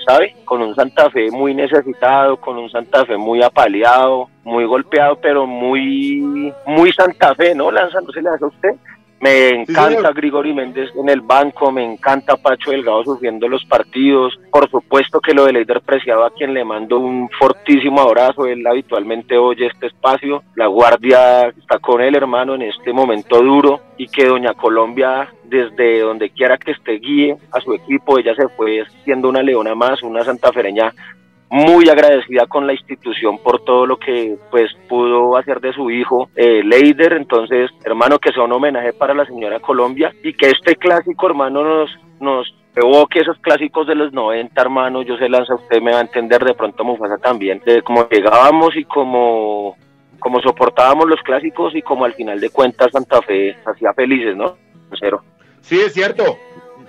¿sabe? 0.05 0.35
Con 0.43 0.61
un 0.61 0.75
Santa 0.75 1.09
Fe 1.09 1.31
muy 1.31 1.55
necesitado, 1.55 2.35
con 2.35 2.57
un 2.57 2.69
Santa 2.69 3.05
Fe 3.05 3.15
muy 3.15 3.41
apaleado, 3.41 4.27
muy 4.43 4.65
golpeado, 4.65 5.15
pero 5.21 5.47
muy, 5.47 6.53
muy 6.65 6.91
Santa 6.91 7.33
Fe, 7.35 7.55
¿no? 7.55 7.71
Lanza, 7.71 8.01
no 8.01 8.11
se 8.11 8.21
le 8.21 8.29
hace 8.29 8.43
a 8.43 8.47
usted. 8.47 8.71
Me 9.21 9.49
encanta 9.49 10.11
Grigori 10.13 10.51
Méndez 10.51 10.89
en 10.95 11.07
el 11.07 11.21
banco, 11.21 11.71
me 11.71 11.83
encanta 11.83 12.37
Pacho 12.37 12.71
Delgado 12.71 13.03
sufriendo 13.03 13.47
los 13.47 13.63
partidos. 13.65 14.33
Por 14.51 14.67
supuesto 14.67 15.21
que 15.21 15.35
lo 15.35 15.45
de 15.45 15.53
Leider 15.53 15.81
Preciado, 15.81 16.25
a 16.25 16.33
quien 16.33 16.55
le 16.55 16.65
mando 16.65 16.97
un 16.97 17.29
fortísimo 17.29 18.01
abrazo, 18.01 18.47
él 18.47 18.65
habitualmente 18.65 19.37
oye 19.37 19.67
este 19.67 19.87
espacio. 19.87 20.41
La 20.55 20.65
guardia 20.65 21.49
está 21.49 21.77
con 21.77 22.01
él, 22.01 22.15
hermano, 22.15 22.55
en 22.55 22.63
este 22.63 22.91
momento 22.93 23.43
duro 23.43 23.81
y 23.95 24.07
que 24.07 24.25
Doña 24.25 24.55
Colombia, 24.55 25.31
desde 25.43 25.99
donde 25.99 26.31
quiera 26.31 26.57
que 26.57 26.71
esté, 26.71 26.93
guíe 26.93 27.37
a 27.51 27.61
su 27.61 27.73
equipo. 27.73 28.17
Ella 28.17 28.33
se 28.33 28.47
fue 28.49 28.83
siendo 29.03 29.29
una 29.29 29.43
leona 29.43 29.75
más, 29.75 30.01
una 30.01 30.23
santafereña 30.23 30.91
muy 31.51 31.89
agradecida 31.89 32.47
con 32.47 32.65
la 32.65 32.71
institución 32.71 33.37
por 33.37 33.65
todo 33.65 33.85
lo 33.85 33.97
que 33.97 34.37
pues 34.49 34.71
pudo 34.87 35.35
hacer 35.35 35.59
de 35.59 35.73
su 35.73 35.91
hijo 35.91 36.29
eh, 36.33 36.63
Leider, 36.63 37.11
entonces 37.11 37.69
hermano 37.83 38.19
que 38.19 38.31
sea 38.31 38.43
un 38.43 38.53
homenaje 38.53 38.93
para 38.93 39.13
la 39.13 39.25
señora 39.25 39.59
Colombia 39.59 40.13
y 40.23 40.33
que 40.33 40.49
este 40.49 40.77
clásico 40.77 41.27
hermano 41.27 41.61
nos 41.61 41.89
nos 42.21 42.55
evoque 42.73 43.19
esos 43.19 43.37
clásicos 43.39 43.85
de 43.85 43.95
los 43.95 44.13
90 44.13 44.61
hermano, 44.61 45.01
yo 45.01 45.17
se 45.17 45.27
lanza, 45.27 45.55
usted 45.55 45.81
me 45.81 45.91
va 45.91 45.97
a 45.97 46.03
entender 46.03 46.41
de 46.41 46.53
pronto 46.53 46.85
Mufasa 46.85 47.17
también, 47.17 47.61
de 47.65 47.81
cómo 47.81 48.07
llegábamos 48.07 48.73
y 48.77 48.85
cómo 48.85 49.75
como 50.19 50.39
soportábamos 50.39 51.09
los 51.09 51.19
clásicos 51.21 51.75
y 51.75 51.81
como 51.81 52.05
al 52.05 52.13
final 52.13 52.39
de 52.39 52.49
cuentas 52.49 52.91
Santa 52.93 53.21
Fe 53.23 53.57
hacía 53.65 53.91
felices, 53.93 54.37
¿no? 54.37 54.55
Cero. 54.97 55.21
Sí, 55.59 55.81
es 55.81 55.93
cierto. 55.93 56.37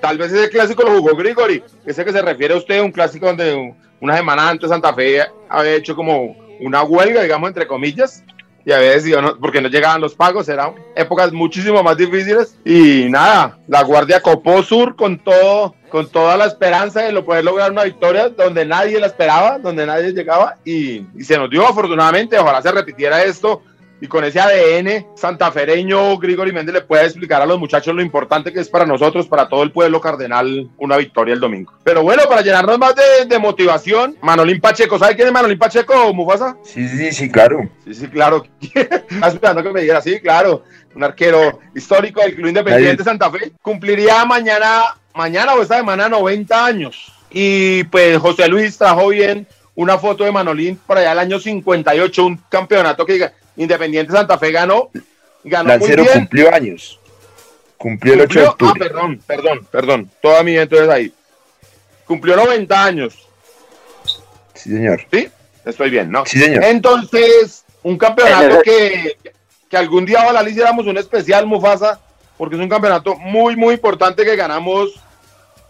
Tal 0.01 0.19
vez 0.19 0.33
ese 0.33 0.51
clásico 0.51 0.85
lo 0.85 1.01
jugó 1.01 1.17
Grigori, 1.17 1.63
ese 1.85 2.05
que 2.05 2.13
se 2.13 2.23
refiere 2.23 2.55
a 2.55 2.59
usted, 2.59 2.81
un 2.81 2.93
clásico 2.93 3.27
donde 3.27 3.75
una 4.03 4.17
semana 4.17 4.49
antes 4.49 4.69
Santa 4.69 4.93
Fe 4.93 5.25
había 5.49 5.75
hecho 5.75 5.95
como 5.95 6.37
una 6.61 6.83
huelga, 6.83 7.23
digamos, 7.23 7.49
entre 7.49 7.69
comillas, 7.69 8.25
y 8.65 8.73
a 8.73 8.79
veces, 8.79 9.17
no, 9.21 9.39
porque 9.39 9.61
no 9.61 9.69
llegaban 9.69 10.01
los 10.01 10.15
pagos, 10.15 10.49
eran 10.49 10.75
épocas 10.97 11.33
muchísimo 11.33 11.83
más 11.85 11.97
difíciles. 11.97 12.59
Y 12.65 13.07
nada, 13.09 13.59
la 13.69 13.83
Guardia 13.83 14.21
copó 14.21 14.63
Sur 14.63 14.97
con 14.97 15.19
todo, 15.19 15.77
con 15.89 16.09
toda 16.09 16.37
la 16.37 16.47
esperanza 16.47 17.03
de 17.03 17.13
lo 17.13 17.25
poder 17.25 17.45
lograr 17.45 17.71
una 17.71 17.85
victoria 17.85 18.29
donde 18.29 18.67
nadie 18.67 18.99
la 18.99 19.07
esperaba, 19.07 19.59
donde 19.59 19.87
nadie 19.87 20.13
llegaba, 20.13 20.57
y, 20.65 21.07
y 21.17 21.25
se 21.25 21.39
nos 21.39 21.49
dio 21.49 21.65
afortunadamente. 21.65 22.39
Ojalá 22.39 22.61
se 22.61 22.73
repitiera 22.73 23.23
esto 23.23 23.63
y 24.03 24.09
con 24.09 24.25
ese 24.25 24.41
ADN 24.41 25.07
santafereño, 25.15 26.19
Grigori 26.19 26.51
Méndez 26.51 26.75
le 26.75 26.81
puede 26.81 27.05
explicar 27.05 27.41
a 27.41 27.47
los 27.47 27.61
muchachos 27.61 27.95
lo 27.95 28.03
importante 28.03 28.53
que 28.53 28.59
es 28.59 28.69
para 28.69 28.85
nosotros, 28.85 29.29
para 29.29 29.49
todo 29.49 29.63
el 29.63 29.71
pueblo 29.71 30.01
cardenal, 30.01 30.69
una 30.77 30.97
victoria 30.97 31.35
el 31.35 31.39
domingo. 31.39 31.73
Pero 31.85 32.03
bueno, 32.03 32.25
para 32.29 32.43
llenarnos 32.43 32.81
más 32.81 32.95
de, 33.29 33.39
motivación, 33.39 34.17
Manolín 34.21 34.61
Pacheco, 34.61 34.99
¿sabe 34.99 35.15
quién 35.15 35.29
es 35.29 35.33
Manolín 35.33 35.57
Pacheco, 35.57 36.13
Mufasa? 36.13 36.57
Sí, 36.65 36.89
sí, 36.89 37.13
sí, 37.13 37.31
claro. 37.31 37.71
Sí, 37.85 37.95
sí, 37.95 38.09
claro. 38.09 38.45
Estás 38.61 39.35
esperando 39.35 39.63
que 39.63 39.71
me 39.71 39.83
diga, 39.83 40.03
sí, 40.03 40.19
claro. 40.19 40.65
Un 40.97 41.05
arquero 41.05 41.61
histórico 41.73 42.23
del 42.23 42.35
Club 42.35 42.49
Independiente 42.49 43.05
Santa 43.05 43.31
Fe. 43.31 43.53
Cumpliría 43.63 44.25
mañana, 44.25 44.97
mañana 45.15 45.55
o 45.55 45.63
esta 45.63 45.77
semana 45.77 46.09
90 46.09 46.67
años. 46.67 47.13
Y 47.31 47.85
pues 47.85 48.19
José 48.19 48.49
Luis 48.49 48.77
trajo 48.77 49.11
bien 49.11 49.47
una 49.77 49.97
foto 49.97 50.25
de 50.25 50.33
Manolín 50.33 50.77
por 50.85 50.99
allá 50.99 51.13
el 51.13 51.21
año 51.21 51.39
58, 51.39 52.27
un 52.27 52.37
campeonato 52.49 53.07
que 53.07 53.31
Independiente 53.57 54.13
Santa 54.13 54.39
Fe 54.39 54.51
ganó. 54.51 54.91
ganó 55.45 55.79
muy 55.79 55.89
bien. 55.89 56.09
cumplió 56.13 56.55
años. 56.55 56.99
Cumplió 57.77 58.15
el 58.15 58.21
8 58.23 58.39
de 58.39 58.47
octubre. 58.47 58.73
Ah, 58.75 58.89
perdón, 58.89 59.21
perdón, 59.27 59.69
perdón. 59.71 60.11
Toda 60.21 60.43
mi 60.43 60.57
entonces 60.57 60.89
ahí. 60.89 61.13
Cumplió 62.07 62.37
90 62.37 62.85
años. 62.85 63.29
Sí, 64.55 64.71
señor. 64.71 65.05
¿Sí? 65.11 65.29
Estoy 65.65 65.91
bien, 65.91 66.11
¿no? 66.11 66.25
Sí, 66.27 66.39
señor. 66.39 66.65
Entonces, 66.65 67.65
un 67.83 67.99
campeonato 67.99 68.63
que, 68.63 69.17
que 69.69 69.77
algún 69.77 70.05
día 70.05 70.21
ojalá 70.23 70.43
le 70.43 70.51
hiciéramos 70.51 70.87
un 70.87 70.99
especial, 70.99 71.47
Mufasa, 71.47 72.01
porque 72.37 72.57
es 72.57 72.61
un 72.61 72.69
campeonato 72.69 73.17
muy, 73.17 73.57
muy 73.57 73.75
importante 73.75 74.25
que 74.25 74.37
ganamos, 74.37 75.01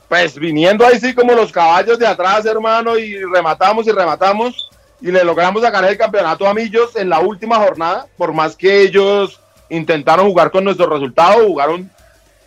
pues 0.09 0.39
viniendo 0.39 0.87
ahí 0.87 0.99
sí 0.99 1.15
como 1.15 1.33
los 1.33 1.53
caballos 1.53 1.99
de 1.99 2.07
atrás, 2.07 2.45
hermano, 2.47 2.99
y 2.99 3.19
rematamos 3.25 3.87
y 3.87 3.93
rematamos 3.93 4.71
y 5.03 5.11
le 5.11 5.25
logramos 5.25 5.61
ganar 5.61 5.91
el 5.91 5.99
campeonato 5.99 6.47
a 6.47 6.55
Millos 6.55 6.95
en 6.95 7.09
la 7.09 7.19
última 7.19 7.57
jornada, 7.57 8.07
por 8.17 8.33
más 8.33 8.57
que 8.57 8.83
ellos 8.83 9.41
intentaron 9.69 10.29
jugar 10.29 10.51
con 10.51 10.63
nuestro 10.63 10.87
resultado, 10.87 11.45
jugaron 11.45 11.91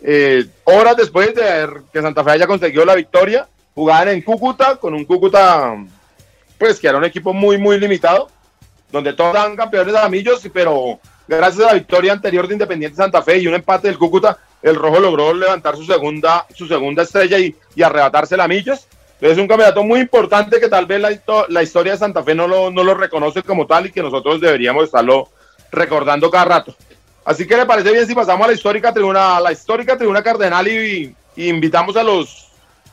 eh, 0.02 0.46
horas 0.64 0.96
después 0.96 1.34
de 1.34 1.68
que 1.92 2.00
Santa 2.00 2.24
Fe 2.24 2.30
haya 2.30 2.46
conseguido 2.46 2.84
la 2.84 2.94
victoria, 2.94 3.46
jugaban 3.74 4.08
en 4.08 4.22
Cúcuta, 4.22 4.76
con 4.76 4.94
un 4.94 5.04
Cúcuta, 5.04 5.76
pues 6.58 6.80
que 6.80 6.88
era 6.88 6.96
un 6.96 7.04
equipo 7.04 7.34
muy, 7.34 7.58
muy 7.58 7.78
limitado, 7.78 8.30
donde 8.90 9.12
todos 9.12 9.34
eran 9.34 9.54
campeones 9.54 9.94
a 9.94 10.08
Millos, 10.08 10.48
pero 10.50 10.98
gracias 11.28 11.62
a 11.62 11.68
la 11.68 11.74
victoria 11.74 12.12
anterior 12.12 12.48
de 12.48 12.54
Independiente 12.54 12.96
Santa 12.96 13.20
Fe 13.20 13.38
y 13.38 13.46
un 13.48 13.54
empate 13.54 13.88
del 13.88 13.98
Cúcuta, 13.98 14.38
el 14.62 14.76
Rojo 14.76 14.98
logró 14.98 15.34
levantar 15.34 15.76
su 15.76 15.84
segunda, 15.84 16.46
su 16.54 16.66
segunda 16.66 17.02
estrella 17.02 17.38
y, 17.38 17.54
y 17.74 17.82
arrebatársela 17.82 18.44
a 18.44 18.48
Millos. 18.48 18.86
Es 19.20 19.38
un 19.38 19.48
campeonato 19.48 19.82
muy 19.82 20.00
importante 20.00 20.60
que 20.60 20.68
tal 20.68 20.86
vez 20.86 21.00
la, 21.48 21.62
historia 21.62 21.92
de 21.92 21.98
Santa 21.98 22.22
Fe 22.22 22.34
no 22.34 22.46
lo, 22.46 22.70
no 22.70 22.84
lo 22.84 22.94
reconoce 22.94 23.42
como 23.42 23.66
tal 23.66 23.86
y 23.86 23.92
que 23.92 24.02
nosotros 24.02 24.40
deberíamos 24.40 24.84
estarlo 24.84 25.28
recordando 25.72 26.30
cada 26.30 26.44
rato. 26.44 26.76
Así 27.24 27.46
que 27.46 27.56
le 27.56 27.66
parece 27.66 27.92
bien 27.92 28.06
si 28.06 28.14
pasamos 28.14 28.44
a 28.44 28.48
la 28.48 28.54
histórica 28.54 28.92
tribuna, 28.92 29.38
a 29.38 29.40
la 29.40 29.52
histórica 29.52 29.96
tribuna 29.96 30.22
cardenal 30.22 30.68
y, 30.68 31.14
invitamos 31.36 31.96
a 31.96 32.02
los 32.02 32.48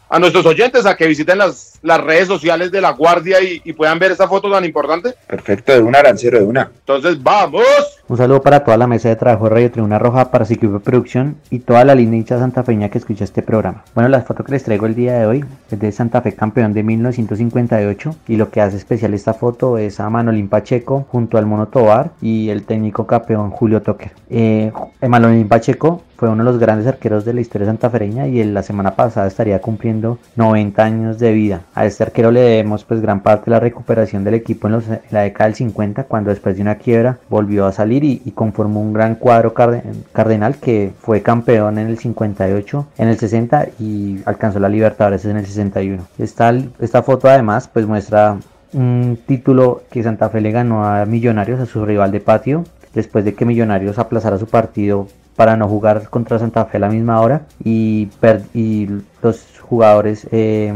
a 0.10 0.20
nuestros 0.20 0.46
oyentes 0.46 0.86
a 0.86 0.98
que 0.98 1.08
visiten 1.08 1.38
las, 1.38 1.73
las 1.84 2.02
redes 2.02 2.28
sociales 2.28 2.72
de 2.72 2.82
La 2.82 2.92
Guardia 2.92 3.42
y, 3.42 3.62
y 3.64 3.74
puedan 3.74 4.00
ver 4.00 4.12
esa 4.12 4.28
foto 4.28 4.50
tan 4.50 4.66
importante. 4.66 5.14
Perfecto, 5.28 5.74
de 5.74 5.82
una, 5.82 6.02
Lancero, 6.02 6.40
de 6.40 6.46
una. 6.46 6.72
Entonces, 6.80 7.22
vamos. 7.22 7.64
Un 8.06 8.18
saludo 8.18 8.42
para 8.42 8.64
toda 8.64 8.76
la 8.76 8.86
mesa 8.86 9.08
de 9.08 9.16
trabajo 9.16 9.46
de 9.46 9.50
Radio 9.52 9.72
Tribuna 9.72 9.98
Roja, 9.98 10.30
para 10.30 10.44
su 10.44 10.54
equipo 10.54 10.74
de 10.74 10.80
producción 10.82 11.38
y 11.50 11.60
toda 11.60 11.86
la 11.86 11.96
linda 11.96 12.18
hincha 12.18 12.38
santafeña 12.38 12.90
que 12.90 12.98
escucha 12.98 13.24
este 13.24 13.42
programa. 13.42 13.86
Bueno, 13.96 14.10
la 14.10 14.22
foto 14.22 14.44
que 14.44 14.52
les 14.52 14.64
traigo 14.64 14.86
el 14.86 14.94
día 14.94 15.20
de 15.20 15.26
hoy 15.26 15.46
es 15.72 15.80
de 15.80 15.92
Santa 15.92 16.22
Fe 16.22 16.34
campeón 16.34 16.74
de 16.74 16.84
1958 16.84 18.16
y 18.28 18.36
lo 18.36 18.52
que 18.52 18.60
hace 18.60 18.76
especial 18.76 19.14
esta 19.14 19.34
foto 19.34 19.78
es 19.78 20.02
a 20.02 20.10
Manolín 20.10 20.50
Pacheco 20.50 21.06
junto 21.10 21.38
al 21.38 21.46
Mono 21.46 21.68
Tobar 21.68 22.12
y 22.22 22.50
el 22.50 22.64
técnico 22.64 23.08
campeón 23.08 23.52
Julio 23.52 23.82
Toker. 23.82 24.12
Eh, 24.30 24.72
Manolín 25.08 25.48
Pacheco 25.48 26.04
fue 26.18 26.30
uno 26.30 26.44
de 26.44 26.52
los 26.52 26.60
grandes 26.60 26.88
arqueros 26.88 27.26
de 27.26 27.34
la 27.34 27.42
historia 27.42 27.68
santafereña 27.68 28.28
y 28.28 28.40
en 28.40 28.54
la 28.54 28.64
semana 28.64 28.96
pasada 28.96 29.28
estaría 29.28 29.60
cumpliendo 29.60 30.20
90 30.36 30.84
años 30.84 31.20
de 31.20 31.34
vida. 31.34 31.62
A 31.76 31.86
este 31.86 32.04
arquero 32.04 32.32
le 32.32 32.42
debemos 32.42 32.84
pues 32.84 33.02
gran 33.02 33.22
parte 33.22 33.46
de 33.46 33.52
la 33.52 33.60
recuperación 33.60 34.24
del 34.24 34.36
equipo 34.36 34.68
en, 34.68 34.74
los, 34.74 34.86
la 35.10 35.22
década 35.22 35.46
del 35.46 35.56
50 35.56 36.04
cuando 36.04 36.30
después 36.30 36.56
de 36.56 36.62
una 36.62 36.76
quiebra 36.76 37.18
volvió 37.30 37.66
a 37.66 37.72
salir 37.72 38.04
y, 38.04 38.20
conformó 38.32 38.82
un 38.82 38.94
gran 38.94 39.16
cuadro 39.16 39.54
cardenal 39.54 40.58
que 40.58 40.92
fue 41.00 41.22
campeón 41.22 41.78
en 41.78 41.88
el 41.88 41.98
58, 41.98 42.88
en 42.98 43.08
el 43.08 43.18
60 43.18 43.68
y 43.80 44.20
alcanzó 44.26 44.60
la 44.60 44.70
Libertadores 44.70 45.26
en 45.26 45.38
el 45.38 45.46
61. 45.46 46.04
Esta, 46.18 46.54
esta 46.80 47.04
foto 47.04 47.28
además 47.28 47.68
pues 47.68 47.86
muestra 47.86 48.38
un 48.74 49.20
título 49.26 49.84
que 49.92 50.04
Santa 50.04 50.30
Fe 50.30 50.42
le 50.42 50.52
ganó 50.52 50.86
a 50.86 51.06
Millonarios, 51.06 51.60
a 51.60 51.66
su 51.66 51.86
rival 51.86 52.12
de 52.12 52.20
patio, 52.20 52.64
después 52.94 53.26
de 53.26 53.34
que 53.34 53.46
Millonarios 53.46 54.00
aplazara 54.00 54.38
su 54.38 54.48
partido 54.48 55.08
para 55.36 55.58
no 55.58 55.68
jugar 55.68 56.10
contra 56.10 56.40
Santa 56.40 56.66
Fe 56.66 56.78
a 56.78 56.82
la 56.82 56.90
misma 56.90 57.22
hora 57.22 57.44
y, 57.64 58.10
y 58.54 58.88
los 59.22 59.60
jugadores 59.60 60.28
eh, 60.32 60.74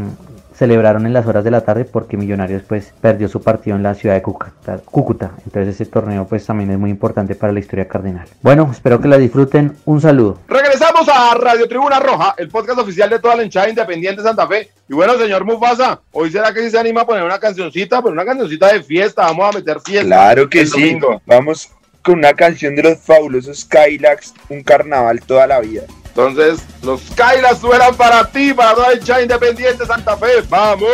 celebraron 0.58 1.06
en 1.06 1.14
las 1.14 1.28
horas 1.28 1.44
de 1.44 1.52
la 1.52 1.62
tarde 1.62 1.86
porque 1.86 2.18
Millonarios 2.18 2.64
pues 2.68 2.94
perdió 3.00 3.28
su 3.28 3.42
partido 3.42 3.76
en 3.76 3.84
la 3.84 3.94
ciudad 3.94 4.16
de 4.16 4.22
Cúcuta, 4.22 4.80
Cúcuta. 4.86 5.32
Entonces 5.46 5.76
ese 5.76 5.86
torneo 5.86 6.28
pues 6.28 6.46
también 6.46 6.72
es 6.72 6.80
muy 6.80 6.90
importante 6.90 7.36
para 7.36 7.54
la 7.54 7.60
historia 7.60 7.88
cardenal. 7.88 8.28
Bueno, 8.42 8.70
espero 8.72 9.00
que 9.00 9.08
la 9.08 9.18
disfruten. 9.18 9.78
Un 9.86 10.02
saludo. 10.02 10.40
Regresamos 10.48 11.08
a 11.10 11.36
Radio 11.36 11.68
Tribuna 11.68 12.00
Roja, 12.00 12.34
el 12.38 12.50
podcast 12.50 12.80
oficial 12.80 13.10
de 13.10 13.20
toda 13.20 13.36
la 13.36 13.44
hinchada 13.44 13.70
independiente 13.70 14.22
de 14.22 14.28
Santa 14.28 14.48
Fe. 14.48 14.72
Y 14.90 14.94
bueno, 14.94 15.18
señor 15.18 15.46
Mufasa, 15.46 16.02
hoy 16.12 16.32
será 16.32 16.54
que 16.54 16.62
sí 16.62 16.72
se 16.72 16.80
anima 16.80 17.02
a 17.02 17.06
poner 17.06 17.24
una 17.24 17.40
cancioncita, 17.40 18.02
pero 18.02 18.14
una 18.14 18.26
cancioncita 18.26 18.74
de 18.74 18.82
fiesta, 18.82 19.24
vamos 19.24 19.50
a 19.50 19.58
meter 19.60 19.80
fiesta. 19.82 20.06
Claro 20.06 20.50
que 20.50 20.66
sí, 20.66 20.72
domingo. 20.72 21.22
vamos 21.26 21.70
con 22.02 22.20
una 22.20 22.34
canción 22.34 22.76
de 22.76 22.84
los 22.84 23.00
fabulosos 23.00 23.60
Skylax, 23.60 24.34
un 24.50 24.64
carnaval 24.64 25.20
toda 25.22 25.46
la 25.46 25.60
vida. 25.60 25.84
Entonces, 26.18 26.66
los 26.82 27.00
Skylax 27.02 27.60
suenan 27.60 27.94
para 27.94 28.28
ti, 28.32 28.52
para 28.52 28.74
toda 28.74 29.22
independiente 29.22 29.86
Santa 29.86 30.18
Fe. 30.18 30.42
¡Vamos! 30.50 30.88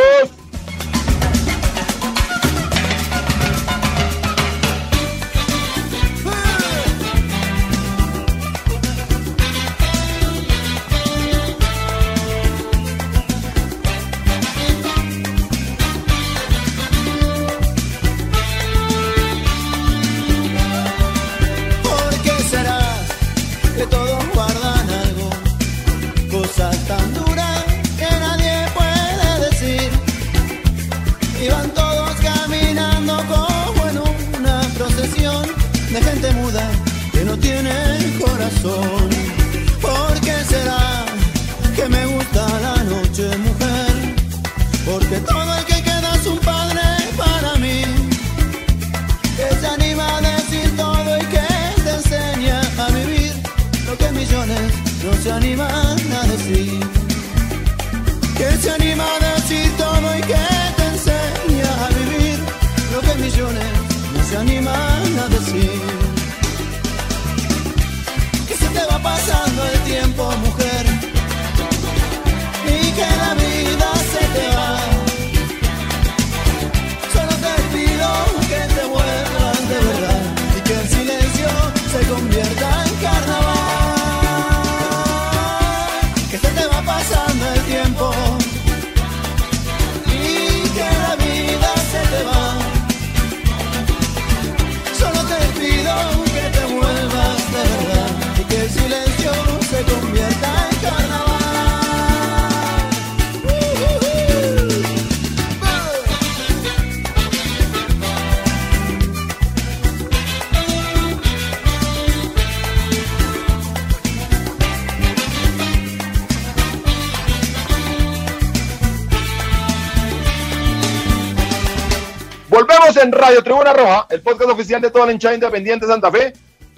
En 123.04 123.12
Radio 123.12 123.44
Tribuna 123.44 123.74
Roja, 123.74 124.08
el 124.10 124.22
podcast 124.22 124.50
oficial 124.50 124.82
de 124.82 124.90
toda 124.90 125.06
la 125.06 125.12
hinchada 125.12 125.36
independiente 125.36 125.86
de 125.86 125.92
Santa 125.92 126.12
Fe. 126.12 126.34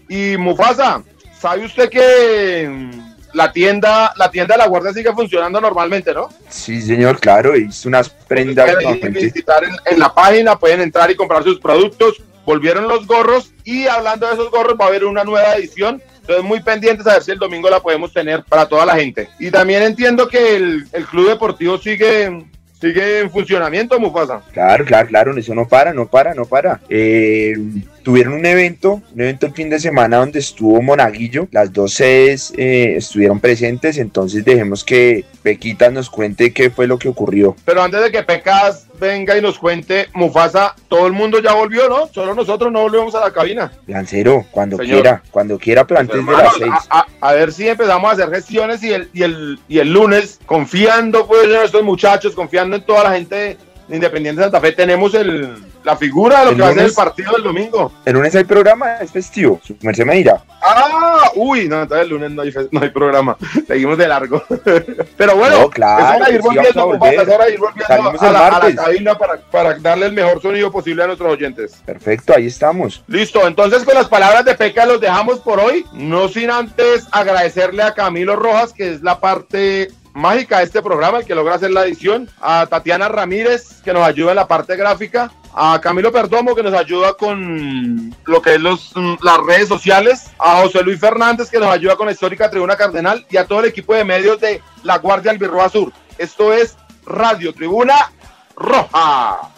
Y 0.10 0.38
Mufasa, 0.38 1.04
¿sabe 1.40 1.66
usted 1.66 1.90
que 1.90 2.68
mm, 2.68 3.16
la 3.34 3.52
tienda, 3.52 4.12
la 4.18 4.30
tienda 4.32 4.56
de 4.56 4.60
la 4.60 4.68
Guardia 4.68 4.92
sigue 4.92 5.14
funcionando 5.14 5.62
normalmente, 5.62 6.14
no? 6.14 6.30
Sí, 6.50 6.82
señor, 6.82 7.20
claro, 7.20 7.56
hizo 7.56 7.88
unas 7.88 8.10
prendas. 8.10 8.76
Pueden 8.76 9.14
visitar 9.14 9.64
en, 9.64 9.76
en 9.86 10.00
la 10.00 10.14
página, 10.14 10.58
pueden 10.58 10.82
entrar 10.82 11.10
y 11.12 11.16
comprar 11.16 11.44
sus 11.44 11.60
productos. 11.60 12.22
Volvieron 12.46 12.88
los 12.88 13.08
gorros 13.08 13.52
y 13.64 13.88
hablando 13.88 14.28
de 14.28 14.34
esos 14.34 14.52
gorros 14.52 14.76
va 14.80 14.86
a 14.86 14.88
haber 14.90 15.06
una 15.06 15.24
nueva 15.24 15.56
edición. 15.56 16.02
Entonces 16.22 16.44
muy 16.44 16.60
pendientes 16.60 17.06
a 17.06 17.14
ver 17.14 17.24
si 17.24 17.32
el 17.32 17.40
domingo 17.40 17.70
la 17.70 17.82
podemos 17.82 18.12
tener 18.12 18.44
para 18.44 18.68
toda 18.68 18.86
la 18.86 18.96
gente. 18.96 19.30
Y 19.40 19.52
también 19.52 19.84
entiendo 19.84 20.28
que 20.28 20.56
el, 20.56 20.88
el 20.92 21.06
club 21.06 21.30
deportivo 21.30 21.78
sigue, 21.78 22.48
sigue 22.86 23.20
en 23.22 23.32
funcionamiento, 23.32 24.00
Mufasa. 24.00 24.42
Claro, 24.54 24.86
claro, 24.86 25.08
claro, 25.08 25.38
eso 25.38 25.56
no 25.56 25.68
para, 25.68 25.94
no 25.94 26.08
para, 26.08 26.34
no 26.34 26.46
para. 26.46 26.80
Eh, 26.90 27.56
tuvieron 28.04 28.34
un 28.34 28.46
evento, 28.46 29.02
un 29.14 29.22
evento 29.22 29.48
el 29.48 29.54
fin 29.54 29.70
de 29.70 29.80
semana 29.80 30.18
donde 30.18 30.40
estuvo 30.40 30.82
Monaguillo, 30.82 31.48
las 31.52 31.74
dos 31.74 31.96
sedes 31.96 32.54
eh, 32.58 32.96
estuvieron 32.98 33.40
presentes, 33.40 33.98
entonces 33.98 34.46
dejemos 34.46 34.84
que 34.84 35.26
Pequita 35.42 35.90
nos 35.90 36.10
cuente 36.10 36.54
qué 36.54 36.70
fue 36.70 36.88
lo 36.88 37.00
que 37.00 37.10
ocurrió. 37.10 37.56
Pero 37.66 37.82
antes 37.82 38.02
de 38.02 38.12
que 38.12 38.24
Pecas 38.24 38.85
venga 39.00 39.38
y 39.38 39.42
nos 39.42 39.58
cuente, 39.60 40.08
Mufasa, 40.14 40.76
todo 40.88 41.08
el 41.08 41.14
mundo 41.14 41.40
ya 41.40 41.54
volvió, 41.54 41.88
¿no? 41.90 42.08
Solo 42.08 42.34
nosotros 42.36 42.72
no 42.72 42.82
volvemos 42.82 43.14
a 43.16 43.22
la 43.22 43.32
cabina. 43.32 43.72
Lancero, 43.88 44.46
cuando 44.52 44.78
Señor. 44.78 45.02
quiera, 45.02 45.24
cuando 45.32 45.58
quiera, 45.60 45.86
pero 45.86 46.00
antes 46.00 46.16
de 46.16 46.22
Hermanos, 46.22 46.44
las 46.44 46.54
seis. 46.58 46.88
a, 46.90 47.00
a- 47.00 47.06
a 47.22 47.34
ver 47.34 47.52
si 47.52 47.68
empezamos 47.68 48.10
a 48.10 48.14
hacer 48.14 48.30
gestiones 48.30 48.84
y 48.84 48.94
el, 48.94 49.10
y 49.14 49.24
el, 49.24 49.60
y 49.68 49.80
el 49.80 49.92
lunes, 49.92 50.40
confiando 50.46 51.26
pues 51.28 51.46
en 51.46 51.62
estos 51.64 51.84
muchachos, 51.84 52.36
confiando 52.36 52.76
en 52.76 52.84
toda 52.86 53.04
la 53.06 53.12
gente 53.14 53.36
de 53.36 53.58
Independiente 53.90 54.42
de 54.42 54.46
Santa 54.48 54.60
Fe, 54.62 54.72
tenemos 54.72 55.14
el, 55.14 55.56
la 55.84 55.96
figura 55.96 56.40
de 56.40 56.46
lo 56.46 56.52
El 56.52 56.56
que 56.58 56.62
va 56.64 56.68
a 56.68 56.72
ser 56.72 56.78
el 56.80 56.84
lunes. 56.86 56.96
partido 56.96 57.32
del 57.34 57.44
domingo. 57.44 57.92
El 58.04 58.14
lunes 58.14 58.36
hay 58.36 58.44
programa, 58.44 58.98
es 58.98 59.12
festivo, 59.12 59.62
su 59.64 59.76
merced 59.82 60.06
me 60.06 60.16
dirá. 60.16 60.44
Ah, 60.62 61.30
uy, 61.36 61.68
no, 61.68 61.84
entonces 61.84 62.06
el 62.06 62.10
lunes 62.10 62.32
no 62.32 62.42
hay, 62.42 62.54
no 62.72 62.82
hay 62.82 62.90
programa, 62.90 63.38
seguimos 63.68 63.98
de 63.98 64.08
largo. 64.08 64.42
Pero 65.18 65.36
bueno, 65.36 65.60
No, 65.60 65.70
claro, 65.70 66.16
es 66.16 66.22
hora 66.22 66.32
ir 66.32 66.42
volviendo, 66.42 66.82
a 66.82 66.86
volver. 66.86 67.14
es 67.14 67.28
hora 67.28 67.50
ir 67.50 67.60
volviendo 67.60 67.94
a 67.94 68.32
la, 68.32 68.48
a 68.48 68.70
la 68.70 68.76
cabina 68.76 69.18
para, 69.18 69.38
para 69.52 69.78
darle 69.78 70.08
el 70.08 70.14
mejor 70.14 70.42
sonido 70.42 70.72
posible 70.72 71.04
a 71.04 71.08
nuestros 71.08 71.32
oyentes. 71.32 71.82
Perfecto, 71.86 72.34
ahí 72.36 72.48
estamos. 72.48 73.04
Listo, 73.08 73.46
entonces 73.48 73.84
con 73.84 73.94
las 73.94 74.08
palabras 74.08 74.46
de 74.46 74.56
Peca 74.56 74.86
los 74.88 75.00
dejamos 75.00 75.40
por 75.42 75.60
hoy, 75.60 75.86
no 75.94 76.28
sin 76.28 76.50
antes 76.50 77.08
agradecerle 77.12 77.84
a 77.84 77.94
Camilo 77.94 78.36
Rojas, 78.36 78.74
que 78.74 78.92
es 78.94 79.02
la 79.04 79.20
parte 79.20 79.92
mágica 80.16 80.60
de 80.60 80.64
este 80.64 80.82
programa, 80.82 81.20
el 81.20 81.26
que 81.26 81.36
logra 81.36 81.56
hacer 81.56 81.72
la 81.72 81.86
edición, 81.86 82.30
a 82.42 82.66
Tatiana 82.66 83.10
Ramírez, 83.10 83.82
que 83.84 83.94
nos 83.94 84.04
ayuda 84.04 84.32
en 84.32 84.38
la 84.38 84.48
parte 84.48 84.76
gráfica, 84.76 85.32
a 85.54 85.80
Camilo 85.82 86.12
Perdomo, 86.12 86.56
que 86.56 86.64
nos 86.64 86.74
ayuda 86.74 87.14
con 87.14 88.16
lo 88.26 88.42
que 88.42 88.56
es 88.56 88.62
los, 88.62 88.94
las 89.22 89.38
redes 89.46 89.68
sociales, 89.68 90.32
a 90.40 90.62
José 90.62 90.82
Luis 90.84 91.00
Fernández, 91.00 91.50
que 91.52 91.60
nos 91.60 91.70
ayuda 91.70 91.96
con 91.96 92.08
la 92.08 92.14
histórica 92.14 92.50
Tribuna 92.50 92.76
Cardenal, 92.76 93.26
y 93.30 93.38
a 93.38 93.46
todo 93.46 93.60
el 93.60 93.66
equipo 93.66 93.94
de 93.94 94.04
medios 94.04 94.40
de 94.40 94.62
La 94.84 94.98
Guardia 94.98 95.32
Albirroja 95.32 95.70
Sur. 95.70 95.94
Esto 96.18 96.54
es 96.54 96.78
Radio 97.06 97.54
Tribuna 97.54 98.12
Roja. 98.56 99.55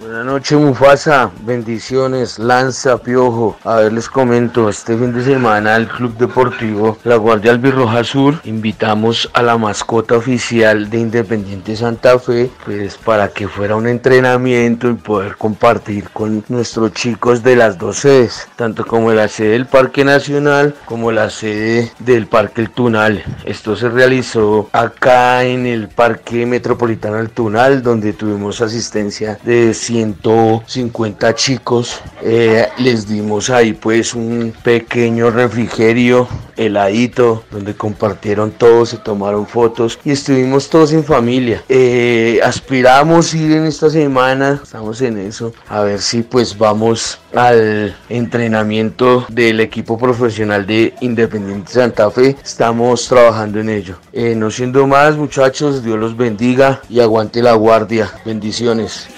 Buenas 0.00 0.24
noches 0.26 0.56
Mufasa, 0.56 1.32
bendiciones, 1.40 2.38
Lanza, 2.38 2.98
Piojo. 2.98 3.56
A 3.64 3.76
ver, 3.76 3.92
les 3.92 4.08
comento, 4.08 4.68
este 4.68 4.96
fin 4.96 5.12
de 5.12 5.24
semana 5.24 5.74
el 5.74 5.88
Club 5.88 6.16
Deportivo 6.16 6.96
La 7.02 7.16
Guardia 7.16 7.50
Albirroja 7.50 8.04
Sur 8.04 8.40
invitamos 8.44 9.28
a 9.32 9.42
la 9.42 9.58
mascota 9.58 10.16
oficial 10.16 10.88
de 10.88 11.00
Independiente 11.00 11.74
Santa 11.74 12.16
Fe, 12.20 12.48
pues 12.64 12.96
para 12.96 13.26
que 13.30 13.48
fuera 13.48 13.74
un 13.74 13.88
entrenamiento 13.88 14.88
y 14.88 14.94
poder 14.94 15.36
compartir 15.36 16.10
con 16.10 16.44
nuestros 16.48 16.92
chicos 16.92 17.42
de 17.42 17.56
las 17.56 17.76
dos 17.76 17.98
sedes, 17.98 18.46
tanto 18.54 18.86
como 18.86 19.12
la 19.12 19.26
sede 19.26 19.50
del 19.50 19.66
Parque 19.66 20.04
Nacional 20.04 20.76
como 20.84 21.10
la 21.10 21.28
sede 21.28 21.90
del 21.98 22.28
Parque 22.28 22.60
El 22.60 22.70
Tunal. 22.70 23.24
Esto 23.44 23.74
se 23.74 23.88
realizó 23.88 24.68
acá 24.70 25.42
en 25.42 25.66
el 25.66 25.88
Parque 25.88 26.46
Metropolitano 26.46 27.18
El 27.18 27.30
Tunal, 27.30 27.82
donde 27.82 28.12
tuvimos 28.12 28.60
asistencia 28.60 29.40
de 29.42 29.74
150 29.88 31.34
chicos. 31.34 32.02
Eh, 32.22 32.68
les 32.76 33.08
dimos 33.08 33.48
ahí 33.48 33.72
pues 33.72 34.12
un 34.12 34.52
pequeño 34.62 35.30
refrigerio 35.30 36.28
heladito 36.56 37.44
donde 37.50 37.74
compartieron 37.74 38.50
todos, 38.50 38.90
se 38.90 38.98
tomaron 38.98 39.46
fotos 39.46 39.98
y 40.04 40.10
estuvimos 40.10 40.68
todos 40.68 40.92
en 40.92 41.04
familia. 41.04 41.62
Eh, 41.70 42.38
aspiramos 42.44 43.32
ir 43.32 43.52
en 43.52 43.64
esta 43.64 43.88
semana, 43.88 44.60
estamos 44.62 45.00
en 45.00 45.16
eso, 45.18 45.54
a 45.68 45.80
ver 45.80 46.02
si 46.02 46.22
pues 46.22 46.58
vamos 46.58 47.18
al 47.34 47.96
entrenamiento 48.10 49.24
del 49.28 49.60
equipo 49.60 49.96
profesional 49.96 50.66
de 50.66 50.92
Independiente 51.00 51.72
Santa 51.72 52.10
Fe. 52.10 52.36
Estamos 52.44 53.08
trabajando 53.08 53.60
en 53.60 53.70
ello. 53.70 53.96
Eh, 54.12 54.34
no 54.34 54.50
siendo 54.50 54.86
más 54.86 55.16
muchachos, 55.16 55.82
Dios 55.82 55.98
los 55.98 56.14
bendiga 56.14 56.82
y 56.90 57.00
aguante 57.00 57.40
la 57.40 57.54
guardia. 57.54 58.10
Bendiciones. 58.26 59.08